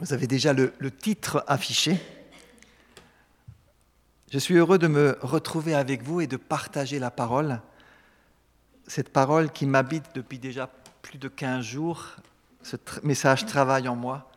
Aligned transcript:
Vous 0.00 0.14
avez 0.14 0.26
déjà 0.26 0.54
le, 0.54 0.72
titre 0.90 1.44
affiché. 1.46 2.00
Je 4.32 4.38
suis 4.38 4.54
heureux 4.54 4.78
de 4.78 4.86
me 4.86 5.18
retrouver 5.20 5.74
avec 5.74 6.02
vous 6.02 6.22
et 6.22 6.26
de 6.26 6.38
partager 6.38 6.98
la 6.98 7.10
parole. 7.10 7.60
Cette 8.86 9.10
parole 9.10 9.50
qui 9.52 9.66
m'habite 9.66 10.06
depuis 10.14 10.38
déjà 10.38 10.70
plus 11.02 11.18
de 11.18 11.28
15 11.28 11.62
jours. 11.62 12.16
Ce 12.62 12.76
message 13.02 13.44
travaille 13.44 13.88
en 13.88 13.94
moi. 13.94 14.32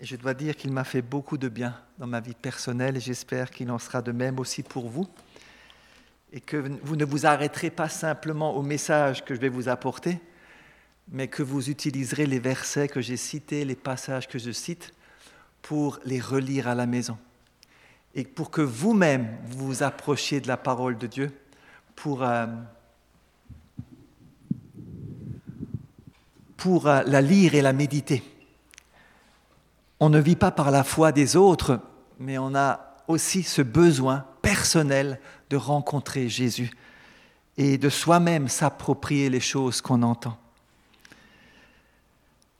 Et 0.00 0.06
je 0.06 0.16
dois 0.16 0.32
dire 0.32 0.56
qu'il 0.56 0.72
m'a 0.72 0.84
fait 0.84 1.02
beaucoup 1.02 1.36
de 1.36 1.50
bien 1.50 1.78
dans 1.98 2.06
ma 2.06 2.20
vie 2.20 2.34
personnelle 2.34 2.96
et 2.96 3.00
j'espère 3.00 3.50
qu'il 3.50 3.70
en 3.70 3.78
sera 3.78 4.00
de 4.00 4.12
même 4.12 4.40
aussi 4.40 4.62
pour 4.62 4.88
vous. 4.88 5.06
Et 6.32 6.40
que 6.40 6.56
vous 6.82 6.96
ne 6.96 7.04
vous 7.04 7.26
arrêterez 7.26 7.68
pas 7.68 7.90
simplement 7.90 8.56
au 8.56 8.62
message 8.62 9.26
que 9.26 9.34
je 9.34 9.40
vais 9.40 9.50
vous 9.50 9.68
apporter, 9.68 10.18
mais 11.08 11.28
que 11.28 11.42
vous 11.42 11.70
utiliserez 11.70 12.26
les 12.26 12.38
versets 12.38 12.88
que 12.88 13.00
j'ai 13.00 13.16
cités, 13.16 13.64
les 13.64 13.74
passages 13.74 14.28
que 14.28 14.38
je 14.38 14.50
cite, 14.50 14.92
pour 15.62 15.98
les 16.04 16.20
relire 16.20 16.68
à 16.68 16.74
la 16.74 16.86
maison. 16.86 17.18
Et 18.14 18.24
pour 18.24 18.50
que 18.50 18.60
vous-même 18.60 19.38
vous 19.46 19.82
approchiez 19.82 20.40
de 20.40 20.48
la 20.48 20.56
parole 20.56 20.98
de 20.98 21.06
Dieu, 21.06 21.32
pour, 21.96 22.22
euh, 22.22 22.46
pour 26.56 26.86
euh, 26.86 27.02
la 27.06 27.20
lire 27.20 27.54
et 27.54 27.62
la 27.62 27.72
méditer. 27.72 28.22
On 30.00 30.08
ne 30.08 30.18
vit 30.18 30.36
pas 30.36 30.50
par 30.50 30.70
la 30.70 30.82
foi 30.82 31.12
des 31.12 31.36
autres, 31.36 31.80
mais 32.18 32.38
on 32.38 32.54
a 32.54 32.96
aussi 33.06 33.42
ce 33.42 33.62
besoin 33.62 34.24
personnel 34.40 35.20
de 35.50 35.56
rencontrer 35.56 36.28
Jésus 36.28 36.70
et 37.56 37.76
de 37.76 37.88
soi-même 37.88 38.48
s'approprier 38.48 39.28
les 39.28 39.40
choses 39.40 39.80
qu'on 39.80 40.02
entend. 40.02 40.38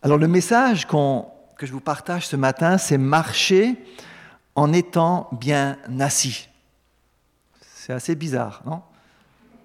Alors 0.03 0.17
le 0.17 0.29
message 0.29 0.87
que 0.87 1.67
je 1.67 1.73
vous 1.73 1.81
partage 1.81 2.27
ce 2.27 2.37
matin, 2.37 2.79
c'est 2.79 2.97
marcher 2.97 3.77
en 4.55 4.73
étant 4.73 5.29
bien 5.33 5.77
assis. 6.01 6.49
C'est 7.61 7.93
assez 7.93 8.15
bizarre, 8.15 8.63
non? 8.65 8.83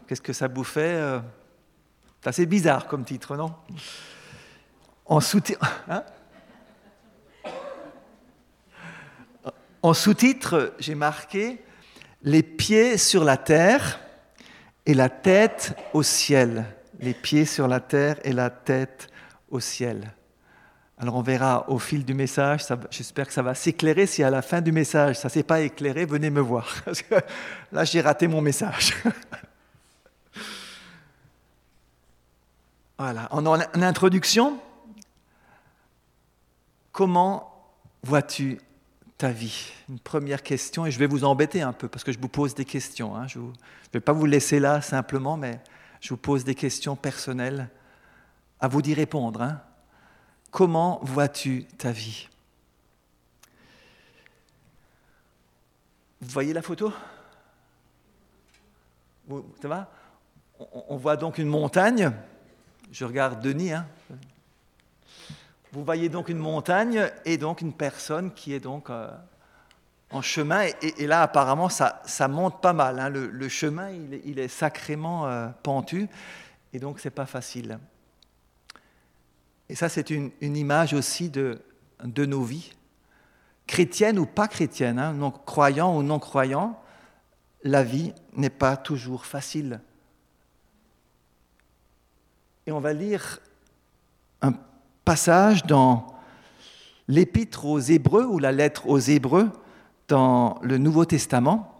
Qu'est-ce 0.08 0.22
que 0.22 0.34
ça 0.34 0.50
vous 0.50 0.66
fait 0.66 0.96
euh, 0.96 1.20
C'est 2.22 2.30
assez 2.30 2.46
bizarre 2.46 2.88
comme 2.88 3.06
titre, 3.06 3.38
non? 3.38 3.54
En 5.06 5.20
hein? 5.90 6.04
En 9.81 9.94
sous-titre, 9.94 10.74
j'ai 10.80 10.96
marqué 10.96 11.64
les 12.24 12.44
pieds 12.44 12.98
sur 12.98 13.24
la 13.24 13.38
terre 13.38 14.02
et 14.86 14.94
la 14.94 15.08
tête 15.08 15.78
au 15.94 16.04
ciel. 16.04 16.66
Les 17.00 17.14
pieds 17.14 17.46
sur 17.46 17.70
la 17.70 17.80
terre 17.80 18.18
et 18.26 18.34
la 18.34 18.50
tête 18.50 19.08
au 19.50 19.62
ciel. 19.62 20.12
Alors 20.98 21.16
on 21.16 21.22
verra 21.22 21.70
au 21.70 21.78
fil 21.78 22.06
du 22.06 22.14
message, 22.14 22.62
j'espère 22.90 23.28
que 23.28 23.34
ça 23.34 23.42
va 23.42 23.54
s'éclairer. 23.54 24.06
Si 24.06 24.24
à 24.24 24.30
la 24.30 24.42
fin 24.42 24.62
du 24.62 24.72
message 24.72 25.18
ça 25.18 25.28
ne 25.28 25.32
s'est 25.32 25.44
pas 25.44 25.60
éclairé, 25.60 26.06
venez 26.06 26.30
me 26.30 26.40
voir. 26.40 26.74
là 27.74 27.84
j'ai 27.84 28.00
raté 28.00 28.28
mon 28.28 28.40
message. 28.40 28.96
voilà, 32.98 33.28
en, 33.32 33.46
introduction, 33.82 34.58
comment 36.94 37.54
vois-tu 38.02 38.62
ta 39.18 39.32
vie? 39.32 39.74
Une 39.90 40.00
première 40.00 40.44
question, 40.44 40.86
et 40.86 40.92
je 40.92 41.00
vais 41.00 41.08
vous 41.08 41.26
embêter 41.26 41.62
un 41.62 41.74
peu 41.74 41.90
parce 41.90 42.06
que 42.06 42.14
je 42.14 42.20
vous 42.20 42.30
pose 42.30 42.56
des 42.56 42.64
questions. 42.64 43.18
Hein. 43.18 43.28
Je 43.28 43.40
ne 43.40 43.52
vais 43.92 44.00
pas 44.00 44.14
vous 44.14 44.26
laisser 44.26 44.62
là 44.62 44.82
simplement, 44.82 45.36
mais 45.36 45.59
je 46.00 46.08
vous 46.08 46.18
pose 46.18 46.46
des 46.46 46.56
questions 46.56 46.96
personnelles. 46.96 47.70
À 48.62 48.70
vous 48.70 48.82
d'y 48.82 48.94
répondre. 48.94 49.42
Hein. 49.42 49.62
Comment 50.56 51.02
vois-tu 51.03 51.66
ta 51.78 51.92
vie? 51.92 52.30
Vous 56.22 56.30
voyez 56.30 56.53
la 56.53 56.62
photo? 56.62 56.94
Ça 59.62 59.68
va? 59.68 59.91
On, 60.88 60.96
voit 60.96 61.18
donc 61.18 61.40
une 61.40 61.50
montagne. 61.50 62.09
Je 62.90 63.03
regarde 63.03 63.41
Denis. 63.41 63.74
Hein. 63.74 63.85
Vous 65.74 65.84
voyez 65.84 66.07
donc 66.07 66.30
une 66.30 66.38
montagne 66.38 67.12
et 67.25 67.38
donc 67.38 67.59
une 67.59 67.74
personne 67.74 68.34
qui 68.34 68.53
est 68.53 68.62
donc 68.62 68.90
euh, 68.90 69.09
en 70.09 70.22
chemin. 70.22 70.68
Et, 70.81 71.06
là, 71.06 71.22
apparemment, 71.22 71.68
ça, 71.68 72.01
monte 72.30 72.62
pas 72.62 72.72
mal. 72.72 73.00
Hein. 73.00 73.09
Le, 73.09 73.50
chemin, 73.50 73.90
il 73.90 74.40
est, 74.40 74.47
sacrément 74.47 75.28
euh, 75.28 75.50
pentu. 75.63 76.07
Et 76.72 76.80
donc, 76.80 77.01
c'est 77.01 77.09
pas 77.09 77.25
facile. 77.25 77.78
Et 79.70 79.76
ça, 79.76 79.90
c'est 79.90 80.09
une, 80.09 80.31
image 80.42 80.94
aussi 80.94 81.30
de, 81.30 81.59
de 82.03 82.26
nos 82.26 82.44
vies, 82.44 82.72
chrétiennes 83.68 84.20
ou 84.20 84.26
pas 84.26 84.48
chrétiennes, 84.48 85.00
hein, 85.00 85.14
non, 85.14 85.31
croyants 85.31 85.98
ou 85.98 86.03
non 86.03 86.20
croyants, 86.20 86.80
la 87.64 87.84
vie 87.84 88.14
n'est 88.34 88.52
pas 88.52 88.78
toujours 88.78 89.25
facile. 89.25 89.81
Et 92.68 92.72
on 92.72 92.80
va 92.80 92.94
lire 92.94 93.40
un 94.42 94.54
passage 95.04 95.66
dans 95.66 96.16
l'épître 97.08 97.66
aux 97.66 97.80
Hébreux 97.80 98.25
ou 98.25 98.40
la 98.40 98.52
lettre 98.52 98.88
aux 98.88 99.00
Hébreux 99.00 99.50
dans 100.08 100.59
le 100.62 100.78
Nouveau 100.78 101.06
Testament. 101.06 101.72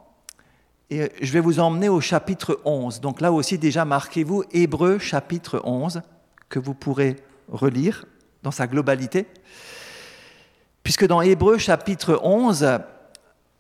Et 0.90 1.12
je 1.22 1.32
vais 1.34 1.40
vous 1.40 1.60
emmener 1.60 1.90
au 1.90 2.02
chapitre 2.02 2.62
11. 2.66 3.02
Donc 3.02 3.22
là 3.22 3.32
aussi 3.32 3.58
déjà 3.58 3.86
marquez-vous 3.86 4.44
Hébreux 4.52 5.00
chapitre 5.00 5.62
11 5.64 6.02
que 6.50 6.60
vous 6.60 6.76
pourrez 6.76 7.16
relire 7.50 8.06
dans 8.44 8.52
sa 8.52 8.68
globalité, 8.68 9.28
puisque 10.84 11.08
dans 11.08 11.22
Hébreu 11.22 11.58
chapitre 11.58 12.20
11, 12.24 12.80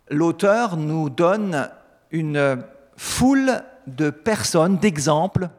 l'auteur 0.09 0.78
nous 0.78 1.09
donne 1.09 1.69
une 2.12 2.63
foule 2.97 3.63
de 3.88 4.09
personnes, 4.09 4.78
d'exemples, 4.78 5.50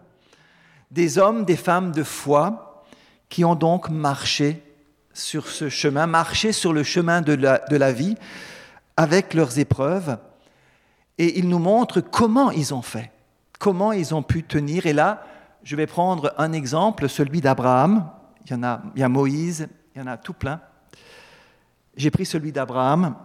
des 0.90 1.18
hommes, 1.18 1.44
des 1.44 1.56
femmes 1.56 1.92
de 1.92 2.02
foi, 2.02 2.84
qui 3.28 3.44
ont 3.44 3.56
donc 3.56 3.90
marché 3.90 4.62
sur 5.12 5.48
ce 5.48 5.68
chemin, 5.68 6.06
marché 6.06 6.52
sur 6.52 6.72
le 6.72 6.82
chemin 6.82 7.20
de 7.20 7.32
la, 7.32 7.58
de 7.70 7.76
la 7.76 7.92
vie 7.92 8.16
avec 8.96 9.34
leurs 9.34 9.58
épreuves, 9.58 10.18
et 11.18 11.38
il 11.38 11.48
nous 11.48 11.58
montre 11.58 12.00
comment 12.00 12.50
ils 12.50 12.74
ont 12.74 12.82
fait, 12.82 13.10
comment 13.58 13.92
ils 13.92 14.14
ont 14.14 14.22
pu 14.22 14.42
tenir. 14.42 14.86
Et 14.86 14.92
là, 14.92 15.24
je 15.62 15.74
vais 15.76 15.86
prendre 15.86 16.34
un 16.38 16.52
exemple, 16.52 17.08
celui 17.08 17.40
d'Abraham, 17.40 18.08
il 18.46 18.52
y 18.52 18.54
en 18.54 18.62
a, 18.62 18.80
il 18.94 19.00
y 19.00 19.02
a 19.02 19.08
Moïse, 19.08 19.66
il 19.94 19.98
y 19.98 20.02
en 20.02 20.06
a 20.06 20.16
tout 20.16 20.32
plein. 20.32 20.60
J'ai 21.96 22.12
pris 22.12 22.24
celui 22.24 22.52
d'Abraham, 22.52 23.16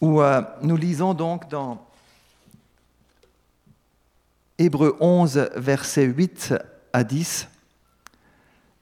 où 0.00 0.22
euh, 0.22 0.40
nous 0.62 0.76
lisons 0.76 1.12
donc 1.12 1.50
dans 1.50 1.86
Hébreu 4.56 4.96
11, 4.98 5.50
versets 5.56 6.06
8 6.06 6.54
à 6.94 7.04
10, 7.04 7.48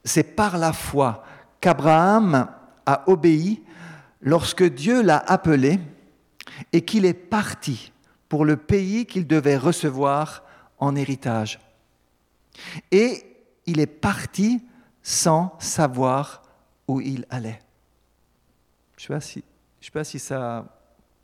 c'est 0.05 0.22
par 0.22 0.59
la 0.59 0.72
foi 0.72 1.25
qu'Abraham 1.61 2.47
a 2.87 3.11
obéi 3.11 3.65
lorsque 4.21 4.62
Dieu 4.62 5.03
l'a 5.03 5.19
appelé 5.19 5.81
et 6.72 6.82
qu'il 6.82 7.05
est 7.05 7.15
parti 7.15 7.91
pour 8.28 8.44
le 8.44 8.56
pays 8.56 9.06
qu'il 9.06 9.26
devait 9.26 9.56
recevoir 9.56 10.44
en 10.78 10.94
héritage. 10.94 11.59
Et 12.93 13.25
il 13.66 13.81
est 13.81 13.87
parti 13.87 14.62
sans 15.07 15.55
savoir 15.61 16.43
où 16.89 17.01
il 17.03 17.27
allait. 17.29 17.61
Je 18.97 19.13
ne 19.13 19.21
sais, 19.21 19.43
pas 19.93 20.03
si 20.03 20.19
ça... 20.19 20.65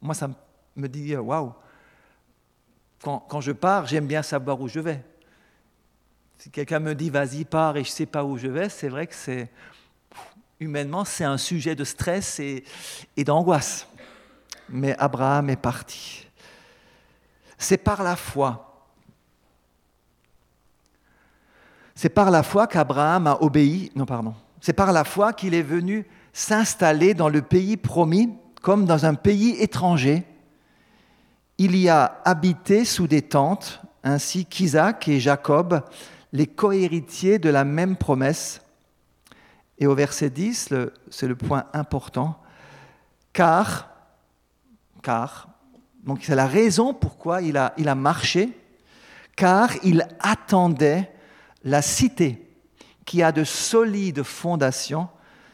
Moi, 0.02 0.14
ça 0.14 0.28
me 0.76 0.86
dit, 0.86 1.14
euh, 1.14 1.20
waouh, 1.20 1.54
quand, 3.02 3.40
je 3.40 3.52
pars, 3.52 3.86
j'aime 3.86 4.06
bien 4.06 4.22
savoir 4.22 4.60
où 4.60 4.68
je 4.68 4.80
vais. 4.80 5.02
Si 6.36 6.50
quelqu'un 6.50 6.78
me 6.78 6.94
dit, 6.94 7.08
vas-y, 7.08 7.46
pars 7.46 7.78
et 7.78 7.84
je 7.84 7.88
ne 7.88 7.94
sais 7.94 8.06
pas 8.06 8.22
où 8.22 8.36
je 8.36 8.48
vais, 8.48 8.68
c'est 8.68 8.88
vrai 8.88 9.06
que 9.06 9.14
c'est... 9.14 9.50
Humainement, 10.60 11.06
c'est 11.06 11.24
un 11.24 11.38
sujet 11.38 11.74
de 11.74 11.84
stress 11.84 12.38
et 12.38 12.64
d'angoisse. 13.16 13.88
Mais 14.68 14.94
Abraham 14.98 15.48
est 15.48 15.56
parti. 15.56 16.26
C'est 17.56 17.78
par 17.78 18.02
la 18.02 18.14
foi 18.14 18.69
C'est 22.00 22.08
par 22.08 22.30
la 22.30 22.42
foi 22.42 22.66
qu'Abraham 22.66 23.26
a 23.26 23.42
obéi, 23.42 23.92
non 23.94 24.06
pardon, 24.06 24.32
c'est 24.62 24.72
par 24.72 24.90
la 24.90 25.04
foi 25.04 25.34
qu'il 25.34 25.52
est 25.52 25.60
venu 25.60 26.06
s'installer 26.32 27.12
dans 27.12 27.28
le 27.28 27.42
pays 27.42 27.76
promis 27.76 28.30
comme 28.62 28.86
dans 28.86 29.04
un 29.04 29.12
pays 29.12 29.50
étranger. 29.60 30.24
Il 31.58 31.76
y 31.76 31.90
a 31.90 32.22
habité 32.24 32.86
sous 32.86 33.06
des 33.06 33.20
tentes, 33.20 33.82
ainsi 34.02 34.46
qu'Isaac 34.46 35.08
et 35.08 35.20
Jacob, 35.20 35.82
les 36.32 36.46
cohéritiers 36.46 37.38
de 37.38 37.50
la 37.50 37.64
même 37.64 37.96
promesse. 37.96 38.62
Et 39.76 39.86
au 39.86 39.94
verset 39.94 40.30
10, 40.30 40.72
c'est 41.10 41.28
le 41.28 41.36
point 41.36 41.66
important, 41.74 42.38
car, 43.34 43.90
car, 45.02 45.48
donc 46.02 46.20
c'est 46.22 46.34
la 46.34 46.46
raison 46.46 46.94
pourquoi 46.94 47.42
il 47.42 47.58
a, 47.58 47.74
il 47.76 47.90
a 47.90 47.94
marché, 47.94 48.58
car 49.36 49.68
il 49.82 50.08
attendait 50.18 51.12
la 51.64 51.82
cité 51.82 52.46
qui 53.04 53.22
a 53.22 53.32
de 53.32 53.44
solides 53.44 54.22
fondations, 54.22 55.08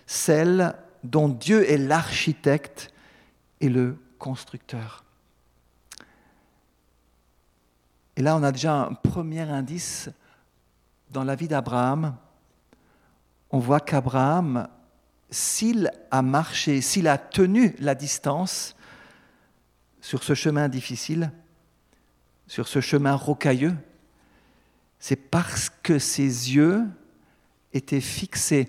celle 0.06 0.74
dont 1.04 1.28
Dieu 1.28 1.68
est 1.70 1.78
l'architecte 1.78 2.92
et 3.60 3.68
le 3.68 3.98
constructeur. 4.18 5.04
Et 8.16 8.22
là, 8.22 8.36
on 8.36 8.42
a 8.42 8.52
déjà 8.52 8.74
un 8.74 8.94
premier 8.94 9.42
indice 9.42 10.10
dans 11.10 11.24
la 11.24 11.34
vie 11.34 11.48
d'Abraham. 11.48 12.16
On 13.50 13.58
voit 13.58 13.80
qu'Abraham, 13.80 14.68
s'il 15.30 15.90
a 16.10 16.22
marché, 16.22 16.80
s'il 16.80 17.08
a 17.08 17.18
tenu 17.18 17.76
la 17.78 17.94
distance 17.94 18.74
sur 20.00 20.22
ce 20.22 20.34
chemin 20.34 20.68
difficile, 20.68 21.30
sur 22.46 22.68
ce 22.68 22.80
chemin 22.80 23.14
rocailleux, 23.14 23.74
c'est 25.06 25.14
parce 25.14 25.70
que 25.70 26.00
ses 26.00 26.24
yeux 26.56 26.82
étaient 27.72 28.00
fixés 28.00 28.68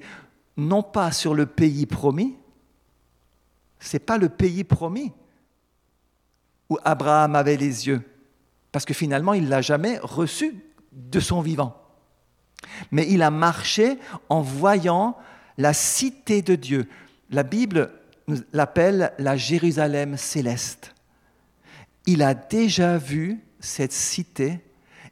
non 0.55 0.83
pas 0.83 1.11
sur 1.11 1.33
le 1.33 1.47
pays 1.47 1.87
promis, 1.87 2.35
c'est 3.79 3.97
pas 3.97 4.19
le 4.19 4.29
pays 4.29 4.63
promis 4.63 5.13
où 6.69 6.77
Abraham 6.85 7.35
avait 7.35 7.57
les 7.57 7.87
yeux, 7.87 8.03
parce 8.71 8.85
que 8.85 8.93
finalement 8.93 9.33
il 9.33 9.49
l'a 9.49 9.61
jamais 9.61 9.97
reçu 10.03 10.63
de 10.91 11.19
son 11.19 11.41
vivant. 11.41 11.75
Mais 12.91 13.07
il 13.09 13.23
a 13.23 13.31
marché 13.31 13.97
en 14.29 14.41
voyant 14.41 15.17
la 15.57 15.73
cité 15.73 16.43
de 16.43 16.53
Dieu. 16.53 16.87
La 17.31 17.41
Bible 17.41 17.89
l'appelle 18.53 19.11
la 19.17 19.37
Jérusalem 19.37 20.17
céleste. 20.17 20.93
Il 22.05 22.21
a 22.21 22.35
déjà 22.35 22.99
vu 22.99 23.39
cette 23.59 23.91
cité 23.91 24.61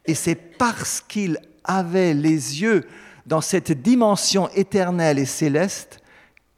et 0.05 0.13
c'est 0.13 0.35
parce 0.35 1.01
qu'il 1.01 1.39
avait 1.63 2.13
les 2.13 2.61
yeux 2.61 2.87
dans 3.25 3.41
cette 3.41 3.71
dimension 3.71 4.49
éternelle 4.49 5.17
et 5.17 5.25
céleste 5.25 5.99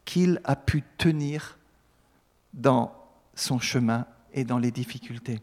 qu'il 0.06 0.42
a 0.44 0.56
pu 0.56 0.84
tenir 0.98 1.58
dans 2.54 2.94
son 3.36 3.60
chemin 3.60 4.06
et 4.34 4.44
dans 4.44 4.58
les 4.58 4.72
difficultés. 4.72 5.40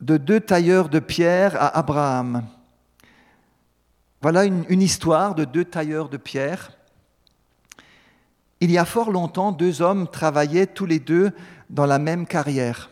De 0.00 0.16
deux 0.16 0.40
tailleurs 0.40 0.88
de 0.88 1.00
pierre 1.00 1.56
à 1.56 1.76
Abraham. 1.76 2.46
Voilà 4.20 4.44
une, 4.44 4.82
histoire 4.82 5.34
de 5.34 5.44
deux 5.44 5.64
tailleurs 5.64 6.08
de 6.08 6.16
pierre 6.16 6.77
il 8.60 8.70
y 8.70 8.78
a 8.78 8.84
fort 8.84 9.10
longtemps, 9.10 9.52
deux 9.52 9.82
hommes 9.82 10.08
travaillaient 10.08 10.66
tous 10.66 10.86
les 10.86 10.98
deux 10.98 11.32
dans 11.70 11.86
la 11.86 11.98
même 11.98 12.26
carrière, 12.26 12.90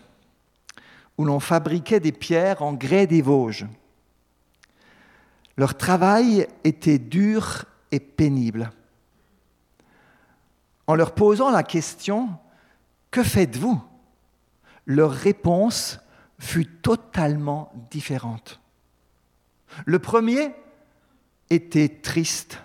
où 1.19 1.25
l'on 1.25 1.41
fabriquait 1.41 2.01
des 2.01 2.13
pierres 2.13 2.63
en 2.63 2.73
grès 2.73 3.07
des 3.07 3.23
Vosges. 3.23 3.67
Leur 5.57 5.77
travail 5.77 6.47
était 6.65 6.99
dur 6.99 7.65
et 7.91 8.01
pénible. 8.01 8.71
En 10.87 10.95
leur 10.95 11.15
posant 11.15 11.51
la 11.51 11.63
question 11.63 12.29
Que 13.11 13.23
faites-vous? 13.23 13.83
leur 14.87 15.11
réponse 15.11 15.99
fut 16.39 16.67
totalement 16.67 17.73
différente. 17.91 18.61
Le 19.85 19.99
premier 19.99 20.55
était 21.51 21.89
triste 21.89 22.62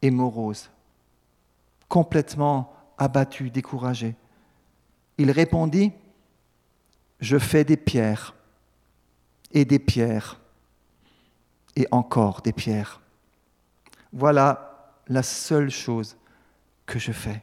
et 0.00 0.10
morose 0.10 0.70
complètement 1.88 2.72
abattu, 2.98 3.50
découragé. 3.50 4.14
Il 5.16 5.30
répondit, 5.30 5.92
je 7.20 7.38
fais 7.38 7.64
des 7.64 7.76
pierres 7.76 8.34
et 9.52 9.64
des 9.64 9.78
pierres 9.78 10.40
et 11.76 11.86
encore 11.90 12.42
des 12.42 12.52
pierres. 12.52 13.00
Voilà 14.12 14.92
la 15.08 15.22
seule 15.22 15.70
chose 15.70 16.16
que 16.86 16.98
je 16.98 17.12
fais. 17.12 17.42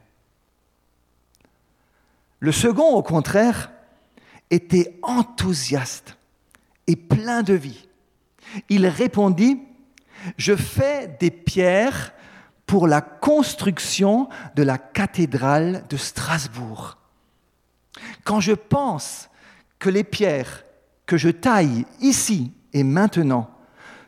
Le 2.38 2.52
second, 2.52 2.94
au 2.94 3.02
contraire, 3.02 3.72
était 4.50 4.98
enthousiaste 5.02 6.16
et 6.86 6.96
plein 6.96 7.42
de 7.42 7.54
vie. 7.54 7.88
Il 8.68 8.86
répondit, 8.86 9.60
je 10.36 10.54
fais 10.54 11.08
des 11.20 11.30
pierres 11.30 12.12
pour 12.66 12.86
la 12.86 13.00
construction 13.00 14.28
de 14.54 14.62
la 14.62 14.78
cathédrale 14.78 15.84
de 15.88 15.96
Strasbourg. 15.96 16.98
Quand 18.24 18.40
je 18.40 18.52
pense 18.52 19.30
que 19.78 19.88
les 19.88 20.04
pierres 20.04 20.64
que 21.06 21.16
je 21.16 21.28
taille 21.28 21.86
ici 22.00 22.52
et 22.72 22.82
maintenant 22.82 23.50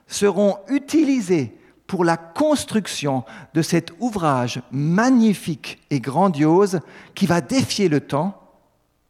seront 0.06 0.58
utilisées 0.68 1.56
pour 1.86 2.04
la 2.04 2.16
construction 2.16 3.24
de 3.54 3.62
cet 3.62 3.92
ouvrage 4.00 4.60
magnifique 4.70 5.80
et 5.90 6.00
grandiose 6.00 6.80
qui 7.14 7.26
va 7.26 7.40
défier 7.40 7.88
le 7.88 8.00
temps, 8.00 8.42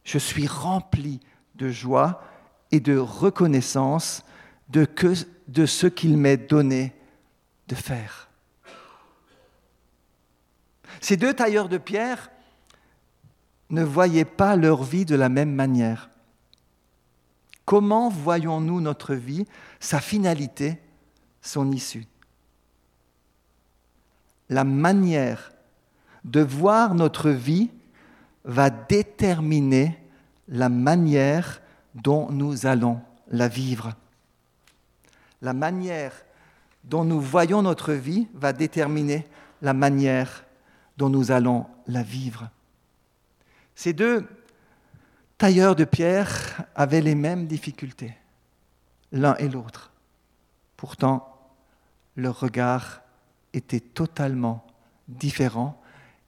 je 0.03 0.17
suis 0.17 0.47
rempli 0.47 1.19
de 1.55 1.69
joie 1.69 2.23
et 2.71 2.79
de 2.79 2.97
reconnaissance 2.97 4.23
de, 4.69 4.85
ce 5.65 5.87
qu'il 5.87 6.17
m'est 6.17 6.37
donné 6.37 6.93
de 7.67 7.75
faire. 7.75 8.28
Ces 11.01 11.17
deux 11.17 11.33
tailleurs 11.33 11.69
de 11.69 11.77
pierre 11.77 12.29
ne 13.69 13.83
voyaient 13.83 14.25
pas 14.25 14.55
leur 14.55 14.83
vie 14.83 15.05
de 15.05 15.15
la 15.15 15.29
même 15.29 15.53
manière. 15.53 16.09
Comment 17.65 18.09
voyons-nous 18.09 18.81
notre 18.81 19.13
vie, 19.13 19.45
sa 19.79 19.99
finalité, 19.99 20.79
son 21.41 21.71
issue? 21.71 22.07
La 24.49 24.63
manière 24.63 25.51
de 26.25 26.41
voir 26.41 26.95
notre 26.95 27.29
vie 27.29 27.69
va 28.43 28.69
déterminer 28.71 29.97
la 30.47 30.69
manière 30.69 31.61
dont 31.93 32.31
nous 32.31 32.65
allons 32.65 32.99
la 33.29 33.47
vivre. 33.47 33.93
La 35.41 35.53
manière 35.53 36.13
dont 36.83 37.05
nous 37.05 37.21
voyons 37.21 37.61
notre 37.61 37.93
vie 37.93 38.27
va 38.33 38.51
déterminer 38.51 39.27
la 39.61 39.73
manière 39.73 40.43
dont 40.99 41.09
nous 41.09 41.31
allons 41.31 41.65
la 41.87 42.03
vivre. 42.03 42.49
Ces 43.73 43.93
deux 43.93 44.27
tailleurs 45.37 45.77
de 45.77 45.85
pierre 45.85 46.65
avaient 46.75 46.99
les 46.99 47.15
mêmes 47.15 47.47
difficultés, 47.47 48.13
l'un 49.13 49.35
et 49.37 49.47
l'autre. 49.47 49.93
Pourtant, 50.75 51.39
leur 52.17 52.41
regard 52.41 53.01
était 53.53 53.79
totalement 53.79 54.67
différent 55.07 55.81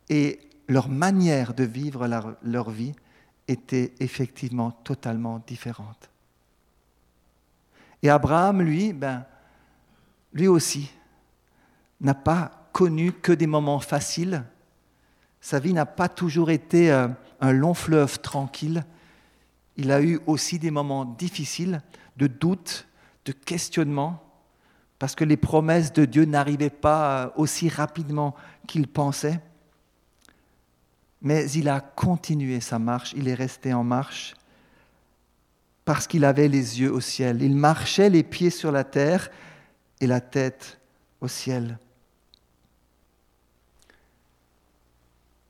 et 0.08 0.40
leur 0.70 0.88
manière 0.88 1.54
de 1.54 1.66
vivre 1.66 2.08
leur, 2.08 2.70
vie 2.70 2.94
était 3.50 3.94
effectivement 4.00 4.72
totalement 4.72 5.44
différente. 5.46 6.10
Et 8.02 8.10
Abraham, 8.10 8.62
lui, 8.62 8.94
ben, 8.94 9.26
lui 10.34 10.48
aussi, 10.48 10.90
n'a 12.00 12.16
pas 12.16 12.70
connu 12.72 13.12
que 13.12 13.34
des 13.34 13.48
moments 13.48 13.82
faciles 13.82 14.46
sa 15.42 15.60
vie 15.60 15.74
n'a 15.74 15.86
pas 15.86 16.08
toujours 16.08 16.52
été 16.52 16.92
euh, 16.92 17.08
un 17.42 17.52
long 17.52 17.74
fleuve 17.74 18.20
tranquille. 18.20 18.84
Il 19.76 19.92
a 19.92 20.02
eu 20.02 20.20
aussi 20.28 20.60
des 20.60 20.72
moments 20.72 21.04
difficiles 21.04 21.82
de 22.18 22.28
doute, 22.28 22.88
de 23.26 23.32
questionnement, 23.32 24.24
parce 25.00 25.16
que 25.16 25.24
les 25.24 25.38
promesses 25.38 25.92
de 25.92 26.06
Dieu 26.06 26.26
n'arrivaient 26.26 26.70
pas 26.70 27.26
euh, 27.26 27.30
aussi 27.36 27.68
rapidement 27.68 28.36
qu'il 28.68 28.88
pensait. 28.88 29.42
Mais 31.24 31.50
il 31.52 31.68
a 31.68 31.82
continué 31.82 32.62
sa 32.62 32.80
marche, 32.80 33.14
il 33.18 33.28
est 33.28 33.34
resté 33.34 33.74
en 33.74 33.84
marche 33.84 34.36
parce 35.86 36.08
qu'il 36.08 36.26
avait 36.26 36.48
les 36.48 36.80
yeux 36.80 36.92
au 36.92 37.02
ciel. 37.02 37.42
Il 37.42 37.56
marchait 37.56 38.10
les 38.10 38.24
pieds 38.24 38.50
sur 38.50 38.72
la 38.72 38.84
terre 38.84 39.30
et 40.00 40.08
la 40.08 40.22
tête 40.22 40.80
au 41.20 41.28
ciel. 41.28 41.78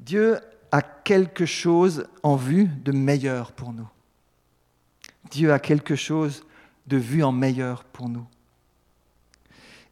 Dieu 0.01 0.39
a 0.72 0.81
quelque 0.81 1.46
chose 1.46 2.08
en 2.24 2.36
vue 2.36 2.65
de 2.65 2.91
meilleur 2.91 3.51
pour 3.51 3.72
nous. 3.72 3.88
Dieu 5.29 5.53
a 5.53 5.60
quelque 5.60 5.96
chose 5.96 6.43
de 6.88 6.98
vue 6.98 7.24
en 7.24 7.31
meilleur 7.31 7.84
pour 7.84 8.10
nous. 8.10 8.25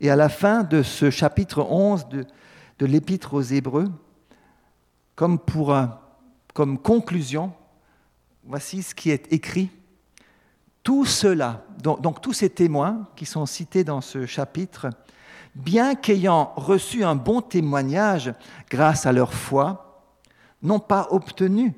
Et 0.01 0.09
à 0.09 0.15
la 0.15 0.29
fin 0.29 0.63
de 0.63 0.81
ce 0.81 1.11
chapitre 1.11 1.61
11 1.61 2.07
de, 2.09 2.85
l'Épître 2.85 3.35
aux 3.35 3.41
Hébreux, 3.41 3.87
comme, 5.15 5.37
conclusion, 6.81 7.53
voici 8.45 8.81
ce 8.81 8.95
qui 8.95 9.11
est 9.11 9.31
écrit. 9.31 9.69
Tout 10.81 11.05
cela, 11.05 11.65
donc 11.83 12.21
tous 12.21 12.33
ces 12.33 12.49
témoins 12.49 13.07
qui 13.15 13.25
sont 13.25 13.45
cités 13.45 13.83
dans 13.83 14.01
ce 14.01 14.25
chapitre, 14.25 14.89
bien 15.53 15.93
qu'ayant 15.93 16.53
reçu 16.55 17.03
un 17.03 17.15
bon 17.15 17.41
témoignage 17.41 18.33
grâce 18.69 19.05
à 19.05 19.11
leur 19.11 19.33
foi, 19.33 19.88
n'ont 20.61 20.79
pas 20.79 21.07
obtenu 21.11 21.73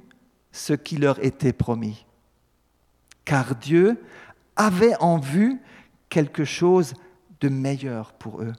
ce 0.52 0.74
qui 0.74 0.98
leur 0.98 1.24
était 1.24 1.54
promis. 1.54 2.06
Car 3.26 3.56
Dieu 3.56 4.04
avait 4.56 4.96
en 5.00 5.18
vue 5.18 5.62
quelque 6.10 6.44
chose 6.44 6.94
de 7.40 7.50
meilleur 7.50 8.14
pour 8.14 8.42
eux. 8.42 8.54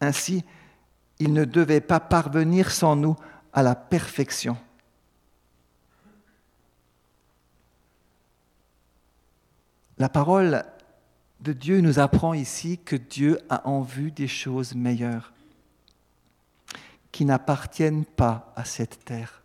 Ainsi, 0.00 0.44
ils 1.18 1.32
ne 1.32 1.44
devaient 1.44 1.80
pas 1.80 2.00
parvenir 2.00 2.70
sans 2.70 2.94
nous 2.94 3.16
à 3.52 3.62
la 3.62 3.74
perfection. 3.74 4.56
La 9.98 10.08
parole 10.08 10.64
de 11.40 11.52
Dieu 11.52 11.80
nous 11.80 11.98
apprend 11.98 12.34
ici 12.34 12.78
que 12.78 12.94
Dieu 12.94 13.40
a 13.48 13.66
en 13.66 13.80
vue 13.82 14.12
des 14.12 14.28
choses 14.28 14.74
meilleures 14.74 15.32
qui 17.18 17.24
n'appartiennent 17.24 18.04
pas 18.04 18.52
à 18.54 18.64
cette 18.64 19.04
terre. 19.04 19.42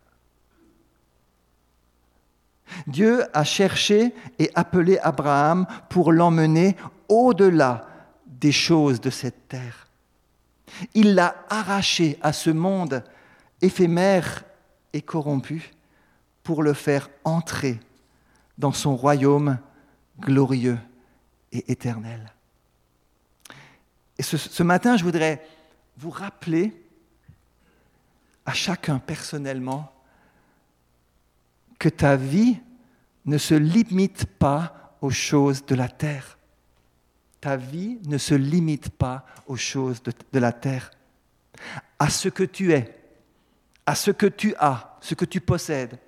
Dieu 2.86 3.24
a 3.36 3.42
cherché 3.42 4.14
et 4.38 4.48
appelé 4.54 4.96
Abraham 4.98 5.66
pour 5.88 6.12
l'emmener 6.12 6.76
au-delà 7.08 7.88
des 8.28 8.52
choses 8.52 9.00
de 9.00 9.10
cette 9.10 9.48
terre. 9.48 9.88
Il 10.94 11.16
l'a 11.16 11.34
arraché 11.50 12.16
à 12.22 12.32
ce 12.32 12.50
monde 12.50 13.02
éphémère 13.60 14.44
et 14.92 15.02
corrompu 15.02 15.72
pour 16.44 16.62
le 16.62 16.74
faire 16.74 17.10
entrer 17.24 17.80
dans 18.56 18.70
son 18.70 18.94
royaume 18.94 19.58
glorieux 20.20 20.78
et 21.50 21.72
éternel. 21.72 22.32
Et 24.16 24.22
ce, 24.22 24.36
ce, 24.36 24.62
matin, 24.62 24.96
je 24.96 25.02
voudrais 25.02 25.44
vous 25.96 26.10
rappeler 26.10 26.83
à 28.46 28.52
chacun 28.52 28.98
personnellement 28.98 29.92
que 31.78 31.88
ta 31.88 32.16
vie 32.16 32.58
ne 33.24 33.38
se 33.38 33.54
limite 33.54 34.26
pas 34.26 34.96
aux 35.00 35.10
choses 35.10 35.64
de 35.64 35.74
la 35.74 35.88
terre. 35.88 36.38
Ta 37.40 37.56
vie 37.56 37.98
ne 38.06 38.18
se 38.18 38.34
limite 38.34 38.90
pas 38.90 39.24
aux 39.46 39.56
choses 39.56 40.02
de, 40.02 40.38
la 40.38 40.52
terre, 40.52 40.90
à 41.98 42.08
ce 42.08 42.28
que 42.28 42.44
tu 42.44 42.72
es, 42.72 42.98
à 43.86 43.94
ce 43.94 44.10
que 44.10 44.26
tu 44.26 44.54
as, 44.58 44.96
ce 45.00 45.14
que 45.14 45.24
tu 45.24 45.40
possèdes, 45.40 45.98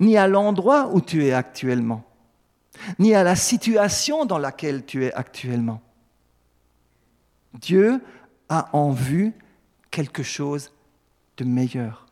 ni 0.00 0.16
à 0.16 0.26
l'endroit 0.26 0.88
où 0.92 1.00
tu 1.00 1.24
es 1.24 1.32
actuellement 1.32 2.08
ni 2.98 3.14
à 3.14 3.22
la 3.22 3.36
situation 3.36 4.24
dans 4.24 4.38
laquelle 4.38 4.84
tu 4.84 5.04
es 5.04 5.12
actuellement. 5.12 5.80
Dieu 7.54 8.00
a 8.48 8.74
en 8.76 8.90
vue 8.90 9.34
quelque 9.90 10.22
chose 10.22 10.72
de 11.38 11.44
meilleur 11.44 12.06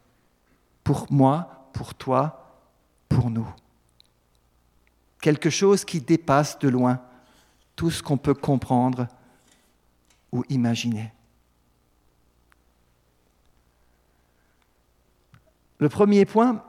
pour 0.83 1.07
moi, 1.11 1.69
pour 1.73 1.95
toi, 1.95 2.63
pour 3.09 3.29
nous. 3.29 3.49
Quelque 5.21 5.51
chose 5.51 5.85
qui 5.85 6.01
dépasse 6.01 6.59
de 6.61 6.69
loin 6.69 7.03
tout 7.75 7.91
ce 7.91 8.03
qu'on 8.03 8.17
peut 8.17 8.35
comprendre 8.35 9.09
ou 10.33 10.45
imaginer. 10.49 11.13
Le 15.79 15.89
premier 15.89 16.25
point, 16.25 16.65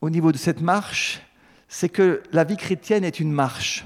au 0.00 0.08
niveau 0.08 0.32
de 0.32 0.38
cette 0.38 0.60
marche, 0.60 1.20
c'est 1.68 1.88
que 1.88 2.22
la 2.32 2.44
vie 2.44 2.56
chrétienne 2.56 3.04
est 3.04 3.20
une 3.20 3.32
marche. 3.32 3.84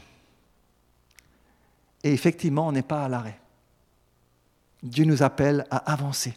Et 2.04 2.12
effectivement, 2.12 2.68
on 2.68 2.73
n'est 2.73 2.83
pas 2.83 3.04
à 3.04 3.09
l'arrêt. 3.09 3.40
Dieu 4.83 5.06
nous 5.06 5.23
appelle 5.23 5.66
à 5.71 5.78
avancer. 5.90 6.37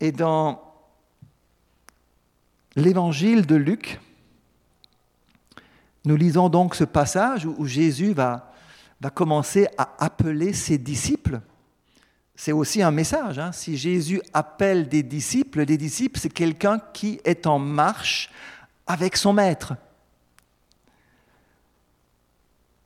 Et 0.00 0.12
dans 0.12 0.60
l'évangile 2.76 3.46
de 3.46 3.56
Luc, 3.56 4.00
nous 6.04 6.16
lisons 6.16 6.48
donc 6.48 6.74
ce 6.74 6.84
passage 6.84 7.46
où 7.46 7.66
Jésus 7.66 8.12
va, 8.12 8.50
commencer 9.14 9.68
à 9.76 9.94
appeler 9.98 10.54
ses 10.54 10.78
disciples 10.78 11.40
c'est 12.36 12.52
aussi 12.52 12.82
un 12.82 12.90
message. 12.90 13.38
Hein. 13.38 13.52
Si 13.52 13.76
Jésus 13.76 14.20
appelle 14.32 14.88
des 14.88 15.02
disciples, 15.02 15.64
des 15.64 15.78
disciples, 15.78 16.18
c'est 16.18 16.32
quelqu'un 16.32 16.80
qui 16.92 17.20
est 17.24 17.46
en 17.46 17.58
marche 17.58 18.30
avec 18.86 19.16
son 19.16 19.32
maître. 19.32 19.74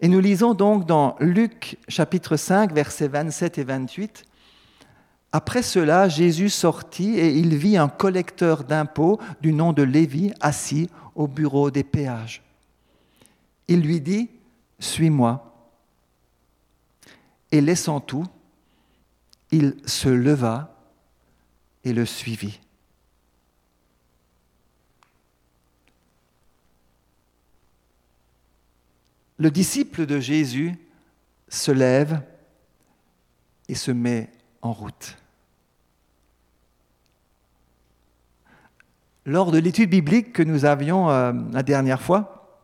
Et 0.00 0.08
nous 0.08 0.20
lisons 0.20 0.54
donc 0.54 0.86
dans 0.86 1.16
Luc 1.18 1.78
chapitre 1.88 2.36
5, 2.36 2.72
versets 2.72 3.08
27 3.08 3.58
et 3.58 3.64
28. 3.64 4.24
Après 5.30 5.62
cela, 5.62 6.08
Jésus 6.08 6.49
sortit 6.49 7.18
et 7.18 7.37
il 7.37 7.56
vit 7.56 7.76
un 7.76 7.88
collecteur 7.88 8.64
d'impôts 8.64 9.20
du 9.40 9.52
nom 9.52 9.73
de 9.73 9.82
Lévi 9.82 10.32
assis 10.40 10.88
au 11.14 11.26
bureau 11.26 11.70
des 11.70 11.85
péages. 11.85 12.42
Il 13.66 13.82
lui 13.82 14.00
dit, 14.00 14.30
Suis-moi. 14.78 15.44
Et 17.50 17.61
laissant 17.61 18.00
tout, 18.00 18.26
il 19.50 19.76
se 19.87 20.08
leva 20.08 20.75
et 21.85 21.92
le 21.92 22.04
suivit. 22.04 22.61
Le 29.38 29.50
disciple 29.50 30.04
de 30.04 30.18
Jésus 30.18 30.75
se 31.49 31.70
lève 31.70 32.23
et 33.68 33.75
se 33.75 33.90
met 33.90 34.30
en 34.62 34.72
route. 34.72 35.16
Lors 39.24 39.52
de 39.52 39.58
l'étude 39.58 39.90
biblique 39.90 40.32
que 40.32 40.42
nous 40.42 40.64
avions 40.64 41.10
euh, 41.10 41.32
la 41.52 41.62
dernière 41.62 42.00
fois, 42.00 42.60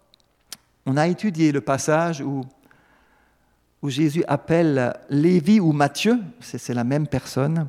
on 0.87 0.97
a 0.97 1.07
étudié 1.09 1.53
le 1.53 1.61
passage 1.61 2.21
où 2.21 2.45
où 3.85 3.91
Jésus 3.91 4.25
appelle 4.29 4.99
Lévi 5.11 5.61
ou 5.61 5.73
Matthieu, 5.73 6.19
c'est 6.41 6.73
la 6.73 6.85
même 6.85 7.07
personne. 7.07 7.69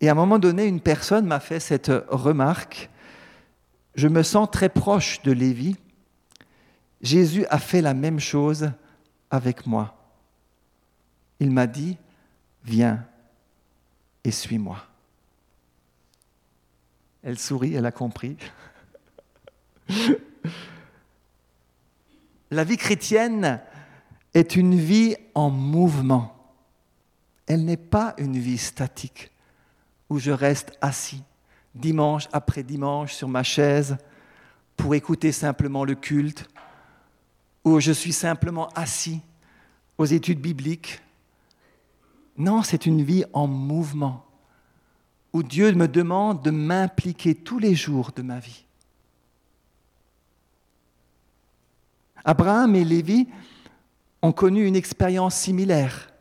Et 0.00 0.08
à 0.08 0.12
un 0.12 0.14
moment 0.14 0.38
donné, 0.38 0.66
une 0.66 0.80
personne 0.80 1.26
m'a 1.26 1.40
fait 1.40 1.58
cette 1.58 1.90
remarque, 2.06 2.88
je 3.96 4.06
me 4.06 4.22
sens 4.22 4.48
très 4.52 4.68
proche 4.68 5.22
de 5.22 5.32
Lévi. 5.32 5.76
Jésus 7.00 7.46
a 7.50 7.58
fait 7.58 7.82
la 7.82 7.94
même 7.94 8.20
chose 8.20 8.70
avec 9.28 9.66
moi. 9.66 9.97
Il 11.40 11.50
m'a 11.50 11.66
dit, 11.66 11.96
viens 12.64 13.04
et 14.24 14.30
suis-moi. 14.30 14.84
Elle 17.22 17.38
sourit, 17.38 17.74
elle 17.74 17.86
a 17.86 17.92
compris. 17.92 18.36
La 22.50 22.64
vie 22.64 22.78
chrétienne 22.78 23.60
est 24.34 24.56
une 24.56 24.74
vie 24.74 25.16
en 25.34 25.50
mouvement. 25.50 26.34
Elle 27.46 27.64
n'est 27.64 27.76
pas 27.76 28.14
une 28.18 28.38
vie 28.38 28.58
statique 28.58 29.30
où 30.08 30.18
je 30.18 30.30
reste 30.30 30.72
assis 30.80 31.22
dimanche 31.74 32.28
après 32.32 32.62
dimanche 32.62 33.14
sur 33.14 33.28
ma 33.28 33.42
chaise 33.42 33.96
pour 34.76 34.94
écouter 34.94 35.32
simplement 35.32 35.84
le 35.84 35.94
culte, 35.94 36.48
où 37.64 37.80
je 37.80 37.92
suis 37.92 38.12
simplement 38.12 38.68
assis 38.70 39.20
aux 39.98 40.04
études 40.04 40.40
bibliques. 40.40 41.00
Non, 42.38 42.62
c'est 42.62 42.86
une 42.86 43.02
vie 43.02 43.24
en 43.32 43.48
mouvement, 43.48 44.24
où 45.32 45.42
Dieu 45.42 45.72
me 45.72 45.88
demande 45.88 46.42
de 46.42 46.52
m'impliquer 46.52 47.34
tous 47.34 47.58
les 47.58 47.74
jours 47.74 48.12
de 48.14 48.22
ma 48.22 48.38
vie. 48.38 48.64
Abraham 52.24 52.76
et 52.76 52.84
Lévi 52.84 53.26
ont 54.22 54.32
connu 54.32 54.66
une 54.66 54.76
expérience 54.76 55.34
similaire. 55.34 56.12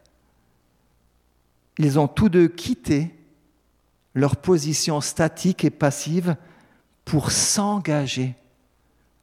Ils 1.78 2.00
ont 2.00 2.08
tous 2.08 2.30
deux 2.30 2.48
quitté 2.48 3.14
leur 4.16 4.36
position 4.38 5.00
statique 5.02 5.64
et 5.64 5.70
passive 5.70 6.36
pour 7.06 7.32
s'engager 7.32 8.36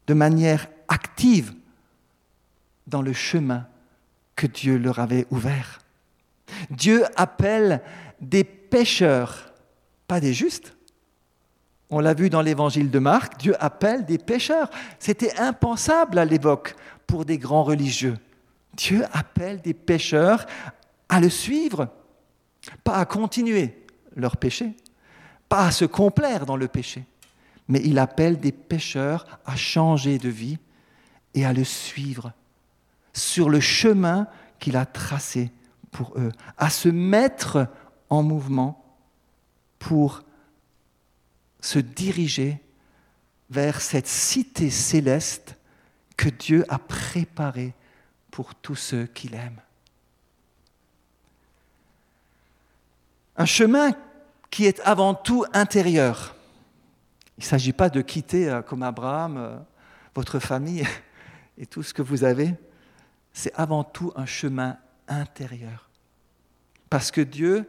de 0.06 0.14
manière 0.14 0.68
active 0.86 1.54
dans 2.86 3.02
le 3.02 3.12
chemin 3.12 3.66
que 4.36 4.46
Dieu 4.46 4.78
leur 4.78 5.00
avait 5.00 5.26
ouvert. 5.30 5.83
Dieu 6.70 7.04
appelle 7.16 7.80
des 8.20 8.44
pécheurs, 8.44 9.52
pas 10.06 10.20
des 10.20 10.32
justes, 10.32 10.74
on 11.90 12.00
l'a 12.00 12.14
vu 12.14 12.30
dans 12.30 12.42
l'évangile 12.42 12.90
de 12.90 12.98
Marc, 12.98 13.38
Dieu 13.38 13.54
appelle 13.62 14.04
des 14.04 14.18
pécheurs. 14.18 14.70
C'était 14.98 15.38
impensable 15.38 16.18
à 16.18 16.24
l'époque 16.24 16.74
pour 17.06 17.24
des 17.24 17.38
grands 17.38 17.62
religieux. 17.62 18.16
Dieu 18.76 19.04
appelle 19.12 19.60
des 19.60 19.74
pécheurs 19.74 20.46
à 21.08 21.20
le 21.20 21.28
suivre, 21.28 21.88
pas 22.82 22.96
à 22.96 23.04
continuer 23.04 23.84
leur 24.16 24.36
péché, 24.36 24.74
pas 25.48 25.66
à 25.66 25.70
se 25.70 25.84
complaire 25.84 26.46
dans 26.46 26.56
le 26.56 26.66
péché, 26.66 27.04
mais 27.68 27.80
il 27.84 27.98
appelle 27.98 28.40
des 28.40 28.52
pécheurs 28.52 29.26
à 29.46 29.54
changer 29.54 30.18
de 30.18 30.28
vie 30.28 30.58
et 31.34 31.44
à 31.44 31.52
le 31.52 31.64
suivre 31.64 32.32
sur 33.12 33.48
le 33.48 33.60
chemin 33.60 34.26
qu'il 34.58 34.76
a 34.76 34.86
tracé 34.86 35.52
pour 35.94 36.18
eux, 36.18 36.32
à 36.58 36.70
se 36.70 36.88
mettre 36.88 37.68
en 38.10 38.24
mouvement 38.24 38.84
pour 39.78 40.22
se 41.60 41.78
diriger 41.78 42.60
vers 43.48 43.80
cette 43.80 44.08
cité 44.08 44.70
céleste 44.70 45.56
que 46.16 46.28
Dieu 46.28 46.64
a 46.68 46.80
préparée 46.80 47.74
pour 48.32 48.56
tous 48.56 48.74
ceux 48.74 49.06
qui 49.06 49.28
l'aiment. 49.28 49.60
Un 53.36 53.46
chemin 53.46 53.92
qui 54.50 54.66
est 54.66 54.80
avant 54.80 55.14
tout 55.14 55.44
intérieur. 55.52 56.34
Il 57.38 57.42
ne 57.42 57.46
s'agit 57.46 57.72
pas 57.72 57.88
de 57.88 58.00
quitter, 58.00 58.48
euh, 58.48 58.62
comme 58.62 58.82
Abraham, 58.82 59.36
euh, 59.36 59.56
votre 60.14 60.40
famille 60.40 60.86
et 61.58 61.66
tout 61.66 61.84
ce 61.84 61.94
que 61.94 62.02
vous 62.02 62.24
avez. 62.24 62.52
C'est 63.32 63.54
avant 63.54 63.84
tout 63.84 64.12
un 64.16 64.26
chemin 64.26 64.76
intérieur. 65.06 65.83
Parce 66.94 67.10
que 67.10 67.22
Dieu 67.22 67.68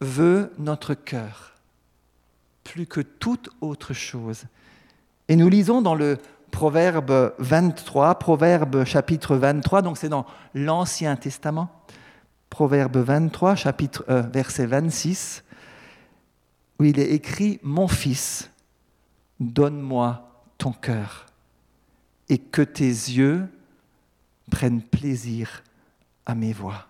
veut 0.00 0.52
notre 0.58 0.94
cœur 0.94 1.54
plus 2.64 2.86
que 2.88 3.00
toute 3.00 3.50
autre 3.60 3.94
chose. 3.94 4.46
Et 5.28 5.36
nous 5.36 5.48
lisons 5.48 5.80
dans 5.80 5.94
le 5.94 6.18
Proverbe 6.50 7.34
23, 7.38 8.18
Proverbe 8.18 8.84
chapitre 8.84 9.36
23, 9.36 9.82
donc 9.82 9.96
c'est 9.96 10.08
dans 10.08 10.26
l'Ancien 10.54 11.14
Testament, 11.14 11.70
Proverbe 12.50 12.96
23, 12.96 13.54
chapitre, 13.54 14.04
euh, 14.08 14.22
verset 14.22 14.66
26, 14.66 15.44
où 16.80 16.84
il 16.84 16.98
est 16.98 17.12
écrit, 17.12 17.60
Mon 17.62 17.86
fils, 17.86 18.50
donne-moi 19.38 20.32
ton 20.58 20.72
cœur, 20.72 21.26
et 22.28 22.38
que 22.38 22.62
tes 22.62 22.86
yeux 22.86 23.46
prennent 24.50 24.82
plaisir 24.82 25.62
à 26.26 26.34
mes 26.34 26.52
voix. 26.52 26.88